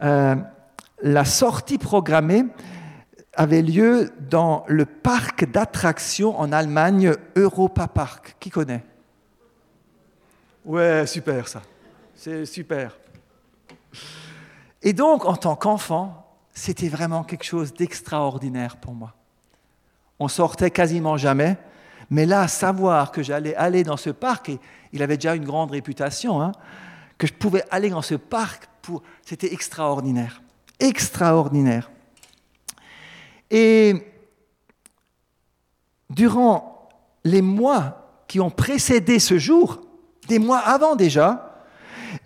la 0.00 1.24
sortie 1.24 1.78
programmée 1.78 2.44
avait 3.34 3.62
lieu 3.62 4.10
dans 4.28 4.64
le 4.66 4.84
parc 4.84 5.50
d'attractions 5.50 6.38
en 6.38 6.50
Allemagne, 6.52 7.14
Europa 7.36 7.86
Park. 7.86 8.36
Qui 8.40 8.50
connaît? 8.50 8.84
Ouais, 10.64 11.06
super 11.06 11.48
ça. 11.48 11.62
C'est 12.14 12.46
super. 12.46 12.96
Et 14.82 14.92
donc, 14.92 15.24
en 15.24 15.36
tant 15.36 15.56
qu'enfant, 15.56 16.26
c'était 16.52 16.88
vraiment 16.88 17.24
quelque 17.24 17.44
chose 17.44 17.72
d'extraordinaire 17.72 18.76
pour 18.76 18.94
moi. 18.94 19.14
On 20.22 20.28
sortait 20.28 20.70
quasiment 20.70 21.16
jamais, 21.16 21.56
mais 22.10 22.26
là, 22.26 22.48
savoir 22.48 23.10
que 23.12 23.22
j'allais 23.22 23.54
aller 23.56 23.82
dans 23.82 23.96
ce 23.96 24.10
parc, 24.10 24.50
et 24.50 24.60
il 24.92 25.02
avait 25.02 25.16
déjà 25.16 25.34
une 25.34 25.44
grande 25.44 25.70
réputation, 25.70 26.40
hein, 26.40 26.52
que 27.18 27.26
je 27.26 27.32
pouvais 27.32 27.64
aller 27.70 27.90
dans 27.90 28.02
ce 28.02 28.14
parc, 28.14 28.68
pour, 28.82 29.02
c'était 29.24 29.52
extraordinaire 29.52 30.42
extraordinaire. 30.82 31.90
Et 33.50 33.94
durant 36.10 36.88
les 37.24 37.42
mois 37.42 38.24
qui 38.26 38.40
ont 38.40 38.50
précédé 38.50 39.18
ce 39.18 39.38
jour, 39.38 39.80
des 40.28 40.38
mois 40.38 40.58
avant 40.58 40.96
déjà, 40.96 41.64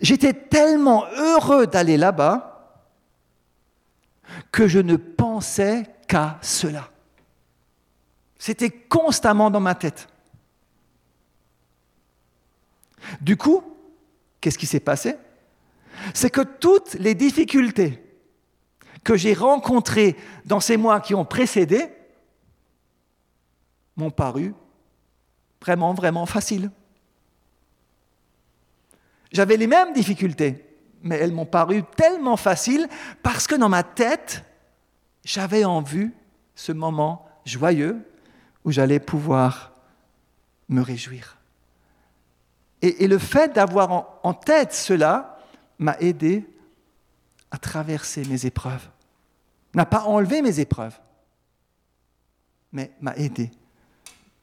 j'étais 0.01 0.33
tellement 0.33 1.05
heureux 1.17 1.67
d'aller 1.67 1.97
là-bas 1.97 2.83
que 4.51 4.67
je 4.67 4.79
ne 4.79 4.95
pensais 4.95 5.83
qu'à 6.07 6.37
cela. 6.41 6.89
C'était 8.39 8.69
constamment 8.69 9.49
dans 9.49 9.59
ma 9.59 9.75
tête. 9.75 10.07
Du 13.21 13.37
coup, 13.37 13.63
qu'est-ce 14.41 14.57
qui 14.57 14.65
s'est 14.65 14.79
passé? 14.79 15.15
C'est 16.13 16.29
que 16.29 16.41
toutes 16.41 16.93
les 16.95 17.15
difficultés 17.15 18.03
que 19.03 19.15
j'ai 19.15 19.33
rencontrés 19.33 20.15
dans 20.45 20.59
ces 20.59 20.77
mois 20.77 20.99
qui 20.99 21.15
ont 21.15 21.25
précédé 21.25 21.87
m'ont 23.95 24.11
paru 24.11 24.53
vraiment, 25.61 25.93
vraiment 25.93 26.25
faciles. 26.25 26.69
J'avais 29.31 29.57
les 29.57 29.67
mêmes 29.67 29.93
difficultés, 29.93 30.65
mais 31.01 31.17
elles 31.17 31.31
m'ont 31.31 31.45
paru 31.45 31.83
tellement 31.95 32.37
faciles 32.37 32.87
parce 33.23 33.47
que 33.47 33.55
dans 33.55 33.69
ma 33.69 33.83
tête, 33.83 34.43
j'avais 35.23 35.63
en 35.63 35.81
vue 35.81 36.13
ce 36.55 36.71
moment 36.71 37.25
joyeux 37.45 38.05
où 38.67 38.71
j'allais 38.71 38.99
pouvoir 38.99 39.71
me 40.67 40.81
réjouir. 40.81 41.37
Et, 42.81 43.07
le 43.07 43.17
fait 43.17 43.53
d'avoir 43.53 44.19
en, 44.23 44.33
tête 44.33 44.73
cela 44.73 45.39
m'a 45.79 45.95
aidé 46.01 46.45
à 47.49 47.57
traverser 47.57 48.25
mes 48.25 48.45
épreuves 48.45 48.85
n'a 49.73 49.85
pas 49.85 50.01
enlevé 50.01 50.41
mes 50.41 50.59
épreuves, 50.59 50.99
mais 52.73 52.91
m'a 52.99 53.15
aidé 53.15 53.51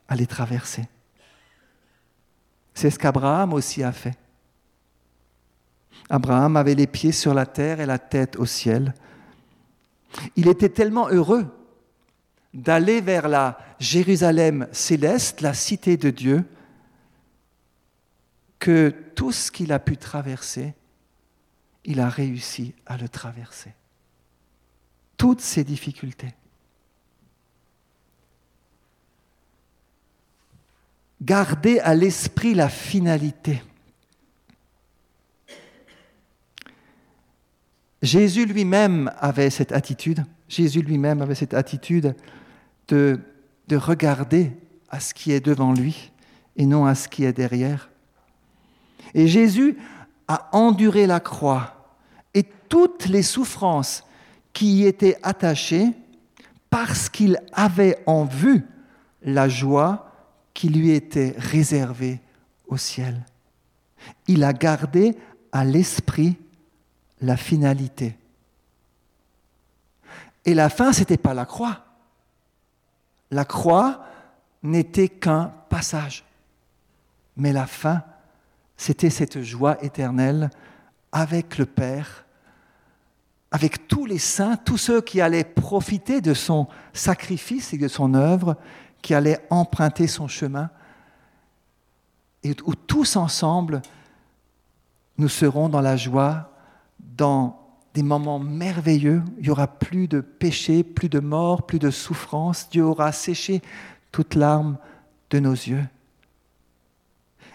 à 0.09 0.17
les 0.17 0.27
traverser. 0.27 0.89
C'est 2.73 2.91
ce 2.91 2.99
qu'Abraham 2.99 3.53
aussi 3.53 3.83
a 3.83 3.93
fait. 3.93 4.17
Abraham 6.09 6.57
avait 6.57 6.75
les 6.75 6.87
pieds 6.87 7.13
sur 7.13 7.35
la 7.35 7.45
terre 7.45 7.79
et 7.79 7.87
la 7.87 7.99
tête 7.99 8.37
au 8.37 8.47
ciel. 8.47 8.95
Il 10.35 10.49
était 10.49 10.71
tellement 10.71 11.09
heureux 11.11 11.47
d'aller 12.55 13.01
vers 13.03 13.29
la 13.29 13.59
Jérusalem 13.85 14.67
céleste, 14.73 15.43
la 15.43 15.53
cité 15.53 15.99
de 15.99 16.09
Dieu, 16.09 16.45
que 18.59 18.95
tout 19.15 19.31
ce 19.31 19.51
qu'il 19.51 19.73
a 19.73 19.79
pu 19.79 19.99
traverser, 19.99 20.75
il 21.85 22.01
a 22.01 22.09
réussi 22.09 22.75
à 22.87 22.97
le 22.97 23.11
traverser 23.11 23.75
toutes 25.19 25.43
ces 25.43 25.65
difficultés. 25.65 26.33
Gardez 31.21 31.79
à 31.81 31.95
l'esprit 31.95 32.55
la 32.55 32.71
finalité. 32.71 33.63
Jésus 38.01 38.47
lui-même 38.47 39.13
avait 39.19 39.51
cette 39.51 39.73
attitude. 39.73 40.25
Jésus 40.49 40.81
lui-même 40.81 41.21
avait 41.21 41.35
cette 41.35 41.55
attitude 41.55 42.15
de 42.89 43.21
de 43.69 43.77
regarder 43.77 44.53
à 44.91 45.01
ce 45.01 45.15
qui 45.15 45.33
est 45.33 45.45
devant 45.45 45.73
lui 45.73 46.13
et 46.57 46.67
non 46.67 46.87
à 46.87 46.95
ce 46.95 47.09
qui 47.09 47.25
est 47.25 47.33
derrière. 47.33 47.91
Et 49.15 49.27
Jésus 49.27 49.77
a 50.29 50.49
enduré 50.53 51.07
la 51.07 51.21
croix 51.21 51.97
et 52.33 52.45
toutes 52.69 53.07
les 53.07 53.23
souffrances 53.23 54.05
qui 54.53 54.79
y 54.79 54.87
étaient 54.87 55.19
attachées 55.23 55.91
parce 56.71 57.09
qu'il 57.09 57.41
avait 57.53 58.03
en 58.07 58.25
vue 58.25 58.65
la 59.23 59.49
joie 59.49 60.11
qui 60.55 60.69
lui 60.69 60.91
était 60.91 61.35
réservée 61.37 62.21
au 62.69 62.77
ciel. 62.77 63.25
Il 64.29 64.45
a 64.45 64.53
gardé 64.53 65.17
à 65.53 65.65
l'esprit 65.65 66.37
la 67.21 67.37
finalité. 67.37 68.17
Et 70.45 70.55
la 70.55 70.69
fin, 70.69 70.93
ce 70.93 71.01
n'était 71.01 71.17
pas 71.17 71.35
la 71.35 71.47
croix. 71.47 71.84
La 73.31 73.45
croix 73.45 74.05
n'était 74.63 75.09
qu'un 75.09 75.53
passage. 75.69 76.25
Mais 77.37 77.53
la 77.53 77.67
fin, 77.67 78.03
c'était 78.77 79.11
cette 79.11 79.43
joie 79.43 79.83
éternelle 79.85 80.51
avec 81.13 81.59
le 81.59 81.67
Père, 81.67 82.25
avec 83.51 83.87
tous 83.87 84.07
les 84.07 84.19
saints, 84.19 84.57
tous 84.57 84.79
ceux 84.79 85.01
qui 85.01 85.21
allaient 85.21 85.45
profiter 85.45 86.21
de 86.21 86.35
son 86.35 86.67
sacrifice 86.93 87.73
et 87.73 87.79
de 87.79 87.89
son 87.89 88.15
œuvre, 88.15 88.57
qui 89.01 89.15
allaient 89.15 89.47
emprunter 89.51 90.07
son 90.07 90.29
chemin, 90.29 90.71
et 92.43 92.57
où 92.65 92.75
tous 92.75 93.17
ensemble, 93.17 93.81
nous 95.19 95.29
serons 95.29 95.69
dans 95.69 95.81
la 95.81 95.97
joie, 95.97 96.51
dans 96.99 97.64
des 97.95 98.03
moments 98.03 98.41
merveilleux. 98.41 99.23
Il 99.39 99.45
n'y 99.45 99.51
aura 99.51 99.69
plus 99.69 100.09
de 100.09 100.21
péché, 100.21 100.83
plus 100.83 101.09
de 101.09 101.21
mort, 101.21 101.65
plus 101.65 101.79
de 101.79 101.91
souffrance. 101.91 102.69
Dieu 102.69 102.85
aura 102.85 103.13
séché 103.13 103.63
toute 104.11 104.35
larme 104.35 104.77
de 105.31 105.39
nos 105.39 105.53
yeux. 105.53 105.85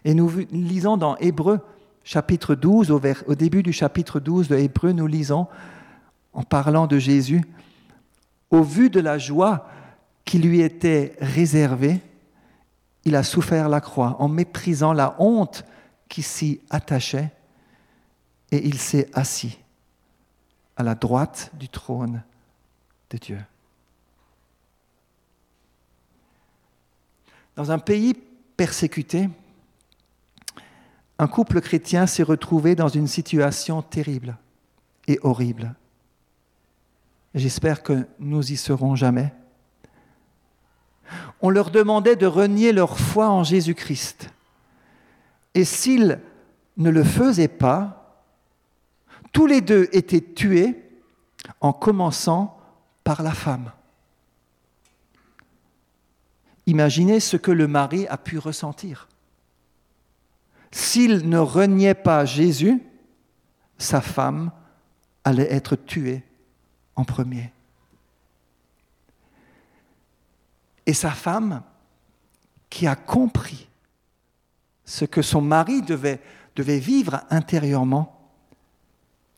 Et 0.06 0.14
nous 0.14 0.32
lisons 0.52 0.96
dans 0.96 1.18
Hébreu 1.18 1.60
chapitre 2.06 2.56
12, 2.56 2.90
au, 2.90 3.02
au 3.28 3.36
début 3.36 3.62
du 3.62 3.74
chapitre 3.74 4.20
12 4.20 4.48
de 4.48 4.56
Hébreu, 4.56 4.94
nous 4.94 5.08
lisons, 5.08 5.48
en 6.34 6.44
parlant 6.44 6.88
de 6.88 6.98
Jésus, 6.98 7.44
au 8.50 8.64
vu 8.64 8.90
de 8.90 9.02
la 9.02 9.18
joie 9.18 9.68
qui 10.24 10.40
lui 10.40 10.62
était 10.62 11.16
réservée, 11.20 12.00
il 13.04 13.16
a 13.16 13.24
souffert 13.24 13.70
la 13.70 13.82
croix 13.82 14.16
en 14.20 14.30
méprisant 14.30 14.94
la 14.94 15.16
honte 15.20 15.66
qui 16.08 16.22
s'y 16.22 16.62
attachait, 16.70 17.32
et 18.52 18.66
il 18.66 18.80
s'est 18.80 19.10
assis 19.14 19.60
à 20.80 20.84
la 20.84 20.96
droite 20.96 21.52
du 21.56 21.68
trône 21.68 22.24
de 23.10 23.18
Dieu. 23.18 23.40
Dans 27.58 27.70
un 27.70 27.80
pays 27.80 28.14
persécuté, 28.56 29.30
un 31.20 31.28
couple 31.28 31.60
chrétien 31.60 32.08
s'est 32.08 32.24
retrouvé 32.24 32.76
dans 32.76 32.88
une 32.88 33.08
situation 33.08 33.82
terrible 33.82 34.38
et 35.08 35.20
horrible. 35.22 35.76
J'espère 37.36 37.84
que 37.84 38.08
nous 38.18 38.50
y 38.50 38.56
serons 38.56 38.96
jamais. 38.96 39.34
On 41.42 41.50
leur 41.50 41.72
demandait 41.72 42.16
de 42.16 42.26
renier 42.26 42.72
leur 42.72 42.98
foi 42.98 43.30
en 43.30 43.44
Jésus-Christ. 43.44 44.30
Et 45.56 45.66
s'ils 45.66 46.22
ne 46.78 46.90
le 46.90 47.04
faisaient 47.04 47.50
pas, 47.50 47.99
tous 49.32 49.46
les 49.46 49.62
deux 49.62 49.88
étaient 49.92 50.22
tués 50.34 50.76
en 51.62 51.74
commençant 51.74 52.60
par 53.04 53.24
la 53.24 53.32
femme. 53.32 53.72
Imaginez 56.66 57.20
ce 57.20 57.38
que 57.38 57.52
le 57.52 57.68
mari 57.68 58.08
a 58.08 58.18
pu 58.18 58.38
ressentir. 58.38 59.08
S'il 60.72 61.28
ne 61.28 61.40
reniait 61.40 61.96
pas 61.96 62.26
Jésus, 62.26 62.82
sa 63.78 64.02
femme 64.02 64.52
allait 65.24 65.52
être 65.52 65.76
tuée 65.76 66.24
en 66.96 67.06
premier. 67.06 67.52
Et 70.86 70.94
sa 70.94 71.12
femme, 71.12 71.64
qui 72.70 72.88
a 72.88 72.96
compris 72.96 73.68
ce 74.86 75.06
que 75.06 75.22
son 75.22 75.42
mari 75.42 75.82
devait, 75.82 76.22
devait 76.56 76.80
vivre 76.80 77.22
intérieurement, 77.30 78.18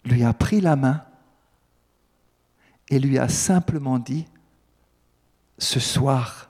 lui 0.03 0.23
a 0.23 0.33
pris 0.33 0.61
la 0.61 0.75
main 0.75 1.05
et 2.89 2.99
lui 2.99 3.17
a 3.17 3.29
simplement 3.29 3.99
dit, 3.99 4.27
ce 5.57 5.79
soir, 5.79 6.49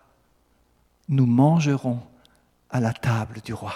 nous 1.10 1.26
mangerons 1.26 2.02
à 2.70 2.80
la 2.80 2.94
table 2.94 3.42
du 3.42 3.54
roi. 3.54 3.74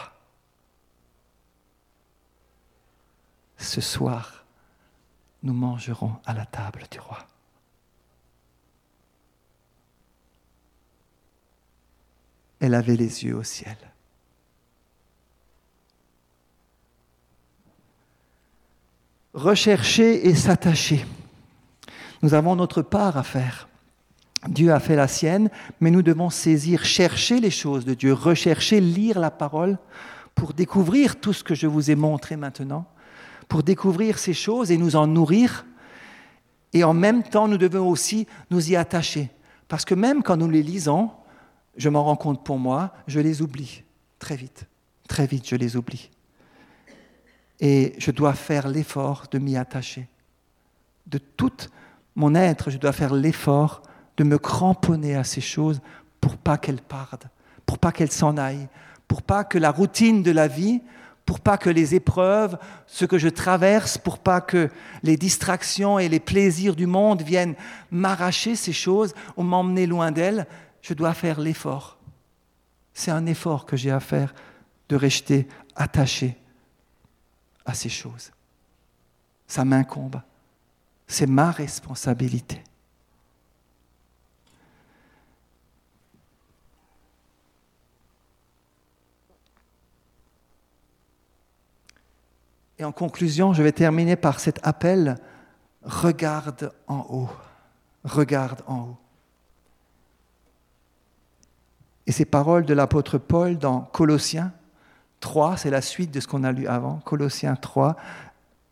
Ce 3.58 3.82
soir, 3.82 4.46
nous 5.44 5.54
mangerons 5.54 6.20
à 6.26 6.34
la 6.34 6.46
table 6.46 6.86
du 6.90 7.00
roi. 7.00 7.20
Elle 12.60 12.74
avait 12.74 12.96
les 12.96 13.26
yeux 13.26 13.36
au 13.36 13.44
ciel. 13.44 13.78
Rechercher 19.36 20.28
et 20.28 20.34
s'attacher. 20.34 21.06
Nous 22.24 22.34
avons 22.34 22.56
notre 22.56 22.82
part 22.82 23.18
à 23.18 23.24
faire. 23.24 23.68
Dieu 24.48 24.72
a 24.72 24.80
fait 24.80 24.96
la 24.96 25.08
sienne, 25.08 25.50
mais 25.80 25.92
nous 25.92 26.02
devons 26.02 26.30
saisir, 26.30 26.86
chercher 26.86 27.40
les 27.40 27.52
choses 27.52 27.86
de 27.86 27.94
Dieu, 27.94 28.14
rechercher, 28.14 28.80
lire 28.80 29.20
la 29.20 29.32
parole 29.32 29.78
pour 30.34 30.54
découvrir 30.54 31.20
tout 31.20 31.34
ce 31.34 31.44
que 31.44 31.56
je 31.56 31.68
vous 31.68 31.92
ai 31.92 31.96
montré 31.96 32.36
maintenant, 32.38 32.86
pour 33.48 33.64
découvrir 33.64 34.18
ces 34.18 34.34
choses 34.34 34.72
et 34.72 34.78
nous 34.78 34.96
en 34.96 35.08
nourrir. 35.08 35.66
Et 36.74 36.84
en 36.84 36.94
même 36.94 37.24
temps, 37.24 37.48
nous 37.48 37.58
devons 37.58 37.90
aussi 37.90 38.28
nous 38.52 38.72
y 38.72 38.76
attacher. 38.76 39.30
Parce 39.68 39.86
que 39.86 39.96
même 39.96 40.24
quand 40.24 40.38
nous 40.38 40.50
les 40.50 40.64
lisons, 40.64 41.10
je 41.76 41.90
m'en 41.90 42.04
rends 42.04 42.16
compte 42.16 42.44
pour 42.44 42.60
moi, 42.60 42.94
je 43.08 43.20
les 43.20 43.42
oublie 43.42 43.84
très 44.20 44.36
vite. 44.36 44.66
Très 45.08 45.28
vite, 45.28 45.48
je 45.48 45.56
les 45.56 45.76
oublie 45.76 46.10
et 47.60 47.94
je 47.98 48.12
dois 48.12 48.34
faire 48.34 48.68
l'effort 48.68 49.26
de 49.32 49.40
m'y 49.40 49.58
attacher. 49.58 50.08
De 51.08 51.18
tout 51.18 51.52
mon 52.16 52.36
être, 52.36 52.70
je 52.70 52.78
dois 52.78 52.92
faire 52.92 53.14
l'effort 53.14 53.82
de 54.18 54.24
me 54.24 54.38
cramponner 54.38 55.16
à 55.16 55.24
ces 55.24 55.42
choses 55.42 55.82
pour 56.22 56.38
pas 56.38 56.58
qu'elles 56.58 56.82
partent, 56.82 57.28
pour 57.66 57.78
pas 57.78 57.92
qu'elles 57.92 58.12
s'en 58.12 58.38
aillent, 58.38 58.68
pour 59.08 59.22
pas 59.22 59.44
que 59.44 59.58
la 59.58 59.72
routine 59.72 60.24
de 60.24 60.32
la 60.32 60.48
vie, 60.48 60.82
pour 61.26 61.40
pas 61.40 61.58
que 61.58 61.70
les 61.70 61.96
épreuves, 61.96 62.58
ce 62.88 63.06
que 63.06 63.18
je 63.18 63.30
traverse, 63.30 63.98
pour 63.98 64.20
pas 64.20 64.42
que 64.42 64.70
les 65.04 65.18
distractions 65.18 66.00
et 66.00 66.08
les 66.08 66.20
plaisirs 66.20 66.76
du 66.76 66.86
monde 66.86 67.22
viennent 67.22 67.56
m'arracher 67.92 68.56
ces 68.56 68.74
choses 68.74 69.14
ou 69.36 69.44
m'emmener 69.44 69.88
loin 69.88 70.12
d'elles, 70.12 70.46
je 70.82 70.94
dois 70.94 71.14
faire 71.14 71.40
l'effort. 71.40 71.98
C'est 72.94 73.12
un 73.12 73.26
effort 73.26 73.66
que 73.66 73.76
j'ai 73.76 73.92
à 73.92 74.00
faire 74.00 74.34
de 74.88 74.96
rester 74.96 75.48
attaché 75.76 76.38
à 77.66 77.74
ces 77.74 77.90
choses. 77.90 78.32
Ça 79.48 79.66
m'incombe. 79.66 80.22
C'est 81.08 81.28
ma 81.28 81.52
responsabilité. 81.52 82.64
Et 92.78 92.84
en 92.84 92.92
conclusion, 92.92 93.54
je 93.54 93.64
vais 93.64 93.72
terminer 93.72 94.16
par 94.16 94.40
cet 94.40 94.60
appel, 94.66 95.18
regarde 95.84 96.74
en 96.88 97.06
haut, 97.10 97.30
regarde 98.04 98.62
en 98.68 98.80
haut. 98.82 98.98
Et 102.08 102.12
ces 102.12 102.26
paroles 102.26 102.66
de 102.66 102.74
l'apôtre 102.74 103.18
Paul 103.18 103.58
dans 103.58 103.82
Colossiens, 103.82 104.54
3, 105.26 105.58
c'est 105.58 105.72
la 105.72 105.82
suite 105.82 106.12
de 106.12 106.20
ce 106.20 106.28
qu'on 106.28 106.44
a 106.44 106.52
lu 106.52 106.68
avant, 106.68 106.98
Colossiens 106.98 107.56
3, 107.56 107.96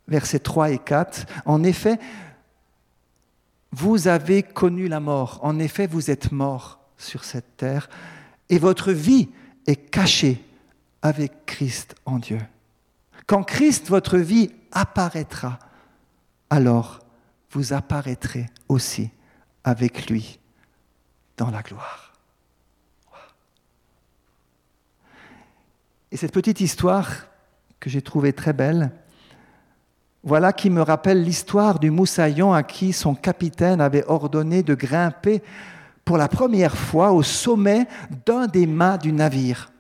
versets 0.08 0.38
3 0.38 0.70
et 0.70 0.78
4. 0.78 1.26
En 1.46 1.64
effet, 1.64 1.98
vous 3.72 4.08
avez 4.08 4.44
connu 4.44 4.88
la 4.88 5.00
mort, 5.00 5.40
en 5.42 5.58
effet, 5.58 5.88
vous 5.88 6.12
êtes 6.12 6.32
mort 6.32 6.80
sur 6.96 7.24
cette 7.24 7.58
terre, 7.58 7.90
et 8.50 8.60
votre 8.60 8.92
vie 8.92 9.30
est 9.66 9.90
cachée 9.90 10.44
avec 11.02 11.48
Christ 11.48 11.96
en 12.06 12.20
Dieu. 12.20 12.40
Quand 13.26 13.42
Christ, 13.42 13.90
votre 13.90 14.20
vie, 14.20 14.52
apparaîtra, 14.72 15.58
alors 16.52 17.00
vous 17.50 17.74
apparaîtrez 17.74 18.46
aussi 18.70 19.10
avec 19.64 20.08
lui 20.08 20.40
dans 21.38 21.50
la 21.50 21.64
gloire. 21.64 22.03
Et 26.14 26.16
cette 26.16 26.32
petite 26.32 26.62
histoire 26.62 27.10
que 27.80 27.90
j'ai 27.90 28.04
trouvée 28.04 28.34
très 28.34 28.54
belle, 28.54 28.92
voilà 30.24 30.54
qui 30.54 30.70
me 30.70 30.84
rappelle 30.84 31.24
l'histoire 31.24 31.80
du 31.80 31.90
moussaillon 31.90 32.54
à 32.54 32.62
qui 32.62 32.94
son 32.94 33.16
capitaine 33.16 33.82
avait 33.82 34.06
ordonné 34.06 34.62
de 34.62 34.76
grimper 34.76 35.42
pour 36.06 36.18
la 36.18 36.28
première 36.28 36.78
fois 36.78 37.14
au 37.14 37.24
sommet 37.24 37.88
d'un 38.28 38.46
des 38.46 38.68
mâts 38.68 39.00
du 39.00 39.12
navire. 39.12 39.72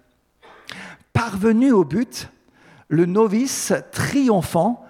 Parvenu 1.13 1.71
au 1.71 1.83
but, 1.83 2.31
le 2.87 3.05
novice, 3.05 3.71
triomphant, 3.91 4.83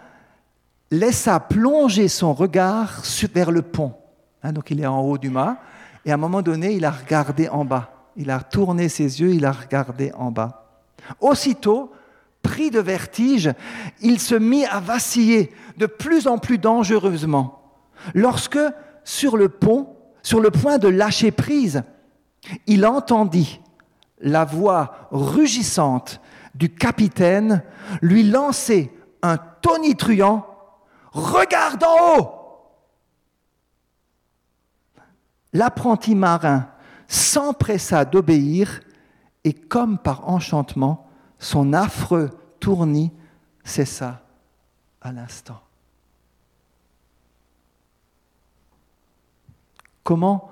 laissa 0.91 1.41
plonger 1.41 2.07
son 2.07 2.33
regard 2.33 3.03
vers 3.33 3.51
le 3.51 3.63
pont. 3.63 3.95
Hein, 4.43 4.53
donc 4.53 4.71
il 4.71 4.79
est 4.79 4.85
en 4.85 5.01
haut 5.01 5.17
du 5.17 5.29
mât, 5.29 5.57
et 6.05 6.11
à 6.11 6.13
un 6.13 6.17
moment 6.17 6.41
donné, 6.41 6.71
il 6.71 6.85
a 6.85 6.91
regardé 6.91 7.49
en 7.49 7.65
bas. 7.65 8.07
Il 8.15 8.31
a 8.31 8.39
tourné 8.39 8.87
ses 8.87 9.19
yeux, 9.19 9.33
il 9.33 9.45
a 9.45 9.51
regardé 9.51 10.13
en 10.13 10.31
bas. 10.31 10.62
Aussitôt, 11.19 11.91
pris 12.41 12.71
de 12.71 12.79
vertige, 12.79 13.51
il 14.01 14.19
se 14.19 14.35
mit 14.35 14.65
à 14.65 14.79
vaciller 14.79 15.51
de 15.77 15.85
plus 15.85 16.27
en 16.27 16.37
plus 16.37 16.57
dangereusement. 16.57 17.61
Lorsque, 18.13 18.59
sur 19.03 19.37
le 19.37 19.49
pont, 19.49 19.95
sur 20.21 20.39
le 20.39 20.51
point 20.51 20.77
de 20.77 20.87
lâcher 20.87 21.31
prise, 21.31 21.83
il 22.67 22.85
entendit 22.85 23.61
la 24.19 24.45
voix 24.45 25.07
rugissante 25.11 26.21
du 26.55 26.73
capitaine 26.73 27.63
lui 28.01 28.23
lancer 28.23 28.91
un 29.21 29.37
tonitruant 29.37 30.47
Regarde 31.11 31.83
en 31.83 32.17
haut 32.17 32.29
L'apprenti 35.53 36.15
marin 36.15 36.67
s'empressa 37.07 38.05
d'obéir 38.05 38.81
et 39.43 39.53
comme 39.53 39.97
par 39.97 40.29
enchantement, 40.29 41.07
son 41.39 41.73
affreux 41.73 42.31
tournis 42.59 43.11
cessa 43.63 44.23
à 45.01 45.11
l'instant. 45.11 45.61
Comment 50.03 50.51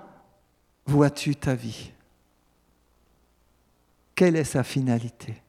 vois-tu 0.85 1.35
ta 1.35 1.55
vie? 1.55 1.91
Quelle 4.15 4.35
est 4.35 4.43
sa 4.43 4.63
finalité? 4.63 5.41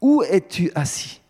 Où 0.00 0.22
es-tu 0.22 0.70
assis? 0.74 1.20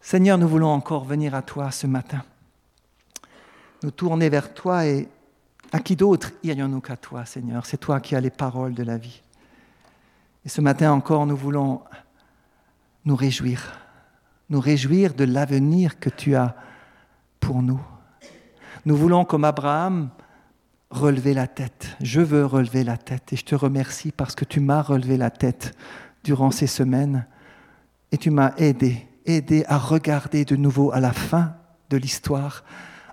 Seigneur, 0.00 0.38
nous 0.38 0.48
voulons 0.48 0.70
encore 0.70 1.04
venir 1.04 1.34
à 1.34 1.42
toi 1.42 1.70
ce 1.70 1.86
matin, 1.86 2.24
nous 3.82 3.90
tourner 3.90 4.28
vers 4.28 4.52
toi 4.52 4.86
et 4.86 5.08
à 5.72 5.80
qui 5.80 5.96
d'autre 5.96 6.32
irions-nous 6.42 6.80
qu'à 6.80 6.96
toi, 6.96 7.24
Seigneur? 7.24 7.66
C'est 7.66 7.76
toi 7.76 8.00
qui 8.00 8.14
as 8.16 8.20
les 8.20 8.30
paroles 8.30 8.74
de 8.74 8.82
la 8.82 8.98
vie. 8.98 9.22
Et 10.44 10.48
ce 10.48 10.60
matin 10.60 10.92
encore, 10.92 11.26
nous 11.26 11.36
voulons 11.36 11.82
nous 13.04 13.16
réjouir, 13.16 13.78
nous 14.48 14.60
réjouir 14.60 15.14
de 15.14 15.24
l'avenir 15.24 15.98
que 15.98 16.10
tu 16.10 16.34
as 16.34 16.56
pour 17.40 17.62
nous. 17.62 17.80
Nous 18.86 18.96
voulons, 18.96 19.24
comme 19.24 19.44
Abraham, 19.44 20.10
relever 20.90 21.34
la 21.34 21.46
tête. 21.46 21.96
Je 22.00 22.20
veux 22.20 22.44
relever 22.44 22.84
la 22.84 22.96
tête 22.96 23.32
et 23.32 23.36
je 23.36 23.44
te 23.44 23.54
remercie 23.54 24.12
parce 24.12 24.34
que 24.34 24.44
tu 24.44 24.60
m'as 24.60 24.82
relevé 24.82 25.16
la 25.16 25.30
tête 25.30 25.76
durant 26.24 26.50
ces 26.50 26.66
semaines 26.66 27.26
et 28.12 28.18
tu 28.18 28.30
m'as 28.30 28.54
aidé, 28.56 29.06
aidé 29.24 29.64
à 29.68 29.78
regarder 29.78 30.44
de 30.44 30.56
nouveau 30.56 30.92
à 30.92 31.00
la 31.00 31.12
fin 31.12 31.54
de 31.90 31.96
l'histoire, 31.96 32.64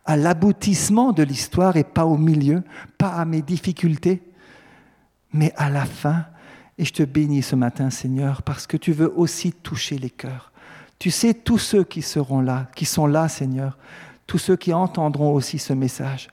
à 0.07 0.15
l'aboutissement 0.15 1.11
de 1.11 1.21
l'histoire 1.21 1.75
et 1.75 1.83
pas 1.83 2.05
au 2.05 2.17
milieu, 2.17 2.63
pas 2.97 3.09
à 3.09 3.25
mes 3.25 3.41
difficultés, 3.41 4.23
mais 5.33 5.53
à 5.57 5.69
la 5.69 5.85
fin. 5.85 6.25
Et 6.77 6.85
je 6.85 6.93
te 6.93 7.03
bénis 7.03 7.43
ce 7.43 7.55
matin, 7.55 7.89
Seigneur, 7.89 8.41
parce 8.41 8.65
que 8.67 8.77
tu 8.77 8.93
veux 8.93 9.13
aussi 9.17 9.51
toucher 9.51 9.97
les 9.97 10.09
cœurs. 10.09 10.53
Tu 10.97 11.11
sais 11.11 11.33
tous 11.33 11.57
ceux 11.57 11.83
qui 11.83 12.01
seront 12.01 12.39
là, 12.39 12.69
qui 12.73 12.85
sont 12.85 13.05
là, 13.05 13.27
Seigneur, 13.27 13.77
tous 14.25 14.37
ceux 14.37 14.55
qui 14.55 14.73
entendront 14.73 15.33
aussi 15.33 15.59
ce 15.59 15.73
message. 15.73 16.29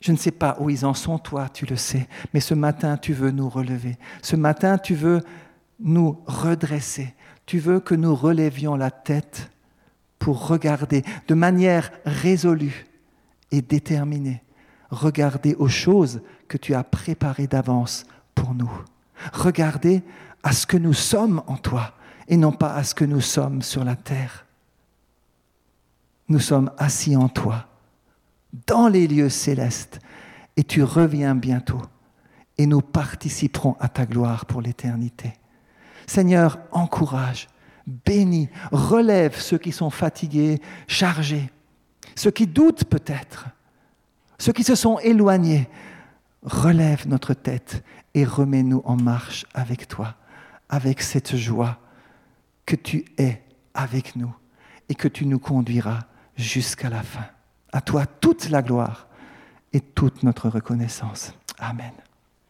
Je 0.00 0.12
ne 0.12 0.16
sais 0.16 0.30
pas 0.30 0.56
où 0.60 0.68
ils 0.68 0.84
en 0.84 0.94
sont, 0.94 1.18
toi, 1.18 1.48
tu 1.48 1.64
le 1.64 1.76
sais, 1.76 2.06
mais 2.34 2.40
ce 2.40 2.54
matin, 2.54 2.98
tu 2.98 3.14
veux 3.14 3.30
nous 3.30 3.48
relever. 3.48 3.96
Ce 4.20 4.36
matin, 4.36 4.76
tu 4.76 4.94
veux 4.94 5.22
nous 5.80 6.20
redresser. 6.26 7.14
Tu 7.46 7.58
veux 7.60 7.80
que 7.80 7.94
nous 7.94 8.14
relèvions 8.14 8.76
la 8.76 8.90
tête 8.90 9.51
pour 10.22 10.46
regarder 10.46 11.02
de 11.26 11.34
manière 11.34 11.90
résolue 12.06 12.86
et 13.50 13.60
déterminée, 13.60 14.40
regarder 14.88 15.56
aux 15.56 15.66
choses 15.66 16.22
que 16.46 16.56
tu 16.56 16.76
as 16.76 16.84
préparées 16.84 17.48
d'avance 17.48 18.04
pour 18.36 18.54
nous. 18.54 18.70
Regarder 19.32 20.04
à 20.44 20.52
ce 20.52 20.64
que 20.64 20.76
nous 20.76 20.92
sommes 20.92 21.42
en 21.48 21.56
toi 21.56 21.94
et 22.28 22.36
non 22.36 22.52
pas 22.52 22.72
à 22.72 22.84
ce 22.84 22.94
que 22.94 23.04
nous 23.04 23.20
sommes 23.20 23.62
sur 23.62 23.82
la 23.82 23.96
terre. 23.96 24.46
Nous 26.28 26.38
sommes 26.38 26.70
assis 26.78 27.16
en 27.16 27.28
toi, 27.28 27.66
dans 28.68 28.86
les 28.86 29.08
lieux 29.08 29.28
célestes, 29.28 29.98
et 30.56 30.62
tu 30.62 30.84
reviens 30.84 31.34
bientôt, 31.34 31.82
et 32.58 32.66
nous 32.66 32.80
participerons 32.80 33.76
à 33.80 33.88
ta 33.88 34.06
gloire 34.06 34.46
pour 34.46 34.62
l'éternité. 34.62 35.32
Seigneur, 36.06 36.60
encourage, 36.70 37.48
bénis, 37.86 38.48
relève 38.70 39.38
ceux 39.38 39.58
qui 39.58 39.72
sont 39.72 39.90
fatigués, 39.90 40.60
chargés, 40.86 41.50
ceux 42.14 42.30
qui 42.30 42.46
doutent 42.46 42.84
peut-être, 42.84 43.46
ceux 44.38 44.52
qui 44.52 44.64
se 44.64 44.74
sont 44.74 44.98
éloignés. 44.98 45.68
Relève 46.42 47.06
notre 47.06 47.34
tête 47.34 47.84
et 48.14 48.24
remets-nous 48.24 48.82
en 48.84 48.96
marche 48.96 49.46
avec 49.54 49.86
toi, 49.86 50.16
avec 50.68 51.00
cette 51.00 51.36
joie 51.36 51.78
que 52.66 52.74
tu 52.74 53.04
es 53.18 53.42
avec 53.74 54.16
nous 54.16 54.34
et 54.88 54.94
que 54.94 55.08
tu 55.08 55.26
nous 55.26 55.38
conduiras 55.38 56.00
jusqu'à 56.36 56.90
la 56.90 57.02
fin. 57.02 57.26
À 57.72 57.80
toi 57.80 58.06
toute 58.06 58.50
la 58.50 58.62
gloire 58.62 59.08
et 59.72 59.80
toute 59.80 60.22
notre 60.22 60.48
reconnaissance. 60.48 61.32
Amen. 61.58 61.92